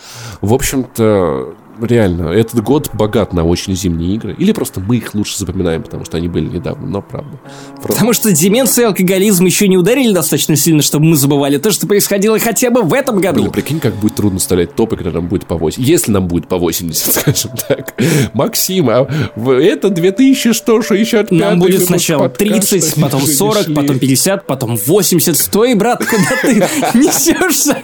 [0.41, 4.35] В общем-то, реально, этот год богат на очень зимние игры.
[4.37, 7.37] Или просто мы их лучше запоминаем, потому что они были недавно, но правда.
[7.75, 11.71] Просто- Потому что деменция и алкоголизм еще не ударили достаточно сильно, чтобы мы забывали то,
[11.71, 13.41] что происходило хотя бы в этом году.
[13.41, 15.87] Блин, прикинь, как будет трудно вставлять топы, когда нам будет по 80.
[15.89, 17.93] Если нам будет по 80, скажем так.
[18.33, 22.45] Максим, а это 2165 Нам будет сначала подкаста
[22.79, 23.75] 30, потом «Жили 40, шли».
[23.75, 25.37] потом 50, потом 80.
[25.37, 26.55] Стой, брат, куда ты
[26.97, 27.77] несешься?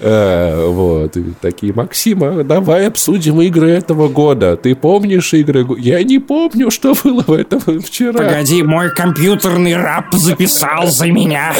[0.00, 4.56] Э, вот, такие, Максима, давай обсудим игры этого года.
[4.56, 5.66] Ты помнишь игры?
[5.78, 8.12] Я не помню, что было в этом вчера.
[8.12, 11.54] Погоди, мой компьютерный раб записал за меня.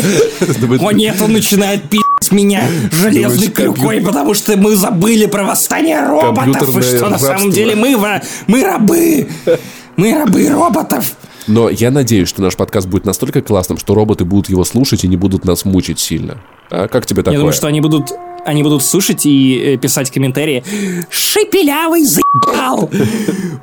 [0.80, 6.06] О нет, он начинает пи***ть меня железной Думаешь, клюкой, потому что мы забыли про восстание
[6.06, 6.76] роботов.
[6.76, 7.96] И что на самом деле мы,
[8.46, 9.28] мы рабы.
[9.96, 11.16] Мы рабы роботов.
[11.46, 15.08] Но я надеюсь, что наш подкаст будет настолько классным, что роботы будут его слушать и
[15.08, 16.38] не будут нас мучить сильно.
[16.70, 17.34] А как тебе такое?
[17.34, 18.12] Я думаю, что они будут
[18.44, 20.64] они будут слушать и э, писать комментарии.
[21.10, 22.90] Шепелявый заебал!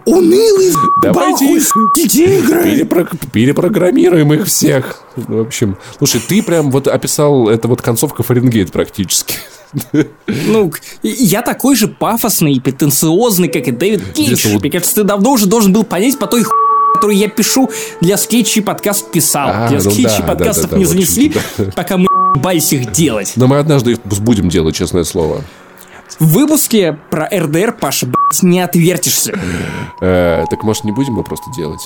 [0.05, 1.01] Унылый заебал!
[1.01, 2.63] Давайте игры!
[2.63, 5.03] Перепро- перепрограммируем их всех.
[5.15, 9.35] В общем, слушай, ты прям вот описал, это вот концовка Фаренгейт практически.
[10.25, 10.71] Ну,
[11.03, 14.47] я такой же пафосный и претенциозный, как и Дэвид Кейдж.
[14.59, 16.57] Мне кажется, ты давно уже должен был понять по той хуй,
[16.93, 17.69] которую я пишу
[18.01, 19.49] для скетчей подкаст писал.
[19.51, 21.27] А, для ну скетчей да, подкастов да, да, не да, занесли,
[21.57, 23.33] общем-то, пока мы ебались их делать.
[23.35, 25.43] Но мы однажды их будем делать, честное слово.
[26.19, 29.39] В выпуске про РДР, Паша, блядь, не отвертишься.
[30.01, 31.81] Э, так может не будем мы просто делать?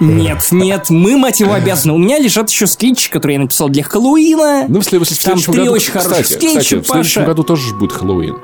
[0.00, 1.94] Нет, нет, мы, мать его, обязаны.
[1.94, 4.66] У меня лежат еще скетчи, которые я написал для Хэллоуина.
[4.68, 7.22] Ну, в, след- в Там следующем три году, очень хороших скетча, кстати, в следующем Паша.
[7.22, 8.38] году тоже будет Хэллоуин.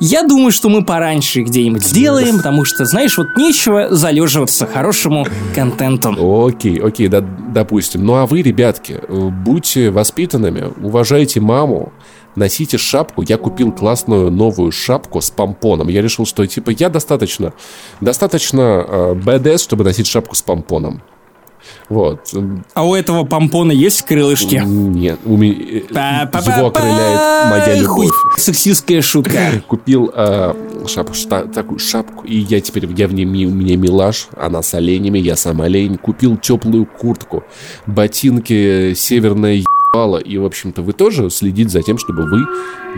[0.00, 6.46] Я думаю, что мы пораньше где-нибудь сделаем, потому что, знаешь, вот нечего залеживаться хорошему контенту.
[6.46, 8.04] Окей, окей, да, допустим.
[8.04, 11.92] Ну а вы, ребятки, э, будьте воспитанными, уважайте маму,
[12.34, 13.22] носите шапку.
[13.22, 15.88] Я купил классную новую шапку с помпоном.
[15.88, 17.54] Я решил, что типа я достаточно,
[18.00, 21.02] достаточно э, чтобы носить шапку с помпоном.
[21.88, 22.32] Вот.
[22.74, 24.62] А у этого помпона есть крылышки?
[24.64, 28.10] Нет, у меня, э, его окрыляет моя любовь.
[28.36, 29.62] Сексистская шутка.
[29.68, 30.54] Купил э,
[30.88, 34.74] шапку, шта- такую шапку, и я теперь, я в ней, у меня милаш, она с
[34.74, 35.96] оленями, я сам олень.
[35.96, 37.44] Купил теплую куртку,
[37.86, 42.40] ботинки, северная ебало за***ало, и, в общем-то, вы тоже следите за тем, чтобы вы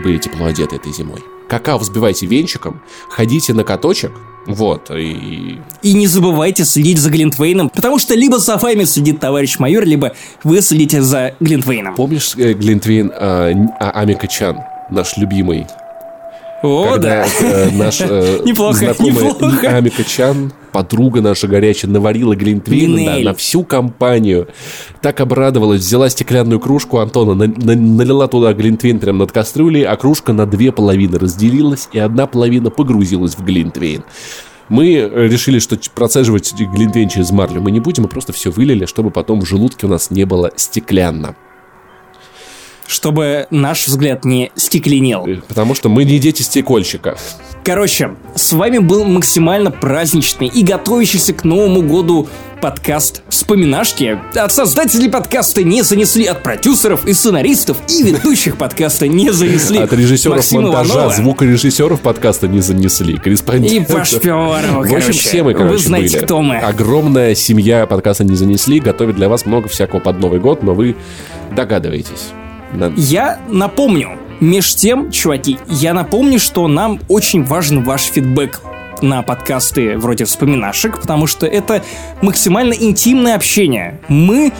[0.03, 1.23] были тепло одеты этой зимой.
[1.47, 4.11] Какао взбивайте венчиком, ходите на каточек,
[4.45, 5.59] вот, и...
[5.81, 10.13] И не забывайте следить за Глинтвейном, потому что либо за вами следит товарищ майор, либо
[10.43, 11.95] вы следите за Глинтвейном.
[11.95, 14.57] Помнишь э, Глинтвейн э, а, Амика Чан,
[14.89, 15.67] наш любимый?
[16.63, 17.47] О, когда, да.
[17.47, 19.67] э, наш э, Неплохо, знакомый неплохо.
[19.69, 24.47] Амика Чан, подруга наша горячая, наварила глинтвейна да, на всю компанию.
[25.01, 29.95] Так обрадовалась, взяла стеклянную кружку Антона, на- на- налила туда глинтвейн прямо над кастрюлей, а
[29.95, 34.03] кружка на две половины разделилась, и одна половина погрузилась в глинтвейн.
[34.69, 38.85] Мы э, решили, что процеживать глинтвейн через марлю мы не будем, мы просто все вылили,
[38.85, 41.35] чтобы потом в желудке у нас не было стеклянно.
[42.89, 45.23] Чтобы наш взгляд не стекленел.
[45.27, 47.19] Э, Потому что мы не дети стекольщика.
[47.63, 52.27] Короче, с вами был максимально праздничный и готовящийся к Новому году
[52.61, 54.17] подкаст «Вспоминашки».
[54.33, 59.77] От создателей подкаста не занесли, от продюсеров и сценаристов и ведущих подкаста не занесли.
[59.77, 63.13] От режиссеров Максим монтажа, Иванова звукорежиссеров подкаста не занесли.
[63.13, 63.87] И Корреспондент.
[63.87, 66.25] Паш Пивоваров, В общем, все мы, короче, Вы знаете, были.
[66.25, 66.57] кто мы.
[66.57, 70.95] Огромная семья подкаста не занесли, готовит для вас много всякого под Новый год, но вы
[71.55, 72.29] догадываетесь.
[72.73, 78.61] На- Я напомню, меж тем, чуваки, я напомню, что нам очень важен ваш фидбэк
[79.01, 81.83] на подкасты вроде вспоминашек, потому что это
[82.21, 83.99] максимально интимное общение.
[84.09, 84.51] Мы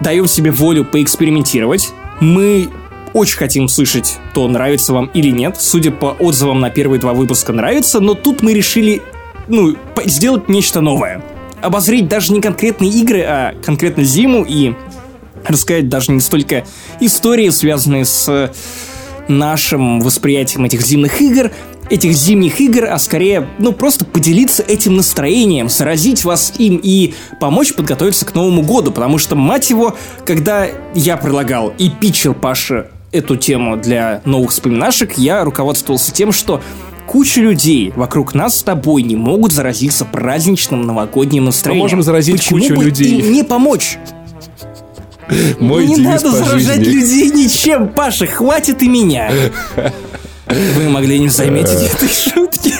[0.00, 1.90] даем себе волю поэкспериментировать.
[2.20, 2.68] Мы
[3.12, 5.56] очень хотим слышать, то нравится вам или нет.
[5.58, 9.02] Судя по отзывам на первые два выпуска нравится, но тут мы решили,
[9.48, 9.74] ну,
[10.04, 11.22] сделать нечто новое.
[11.62, 14.74] Обозреть даже не конкретные игры, а конкретно зиму и
[15.48, 16.64] рассказать даже не столько
[17.00, 18.52] истории, связанные с
[19.28, 21.50] нашим восприятием этих зимних игр,
[21.90, 27.74] этих зимних игр, а скорее, ну, просто поделиться этим настроением, заразить вас им и помочь
[27.74, 33.36] подготовиться к Новому году, потому что, мать его, когда я предлагал и питчил Паше эту
[33.36, 36.60] тему для новых вспоминашек, я руководствовался тем, что
[37.06, 41.84] куча людей вокруг нас с тобой не могут заразиться праздничным новогодним настроением.
[41.84, 43.20] можем заразить Почему кучу бы людей?
[43.20, 43.98] им не помочь?
[45.58, 46.92] Мой не надо заражать жизни.
[46.92, 49.30] людей ничем, Паша, хватит и меня.
[50.46, 52.72] Вы могли не заметить этой шутки,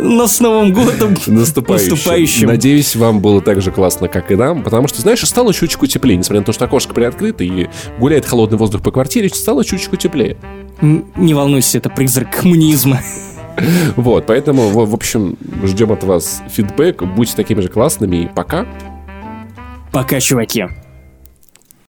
[0.00, 1.90] но с Новым годом Наступающим.
[1.90, 2.48] наступающим.
[2.48, 6.16] Надеюсь, вам было так же классно, как и нам, потому что, знаешь, стало чуточку теплее,
[6.16, 7.68] несмотря на то, что окошко приоткрыто и
[8.00, 10.36] гуляет холодный воздух по квартире, стало чуточку теплее.
[10.80, 13.00] Не волнуйся, это призрак коммунизма.
[13.94, 18.66] Вот, поэтому, в общем, ждем от вас фидбэк, будьте такими же классными и пока.
[19.92, 20.64] Пока, чуваки.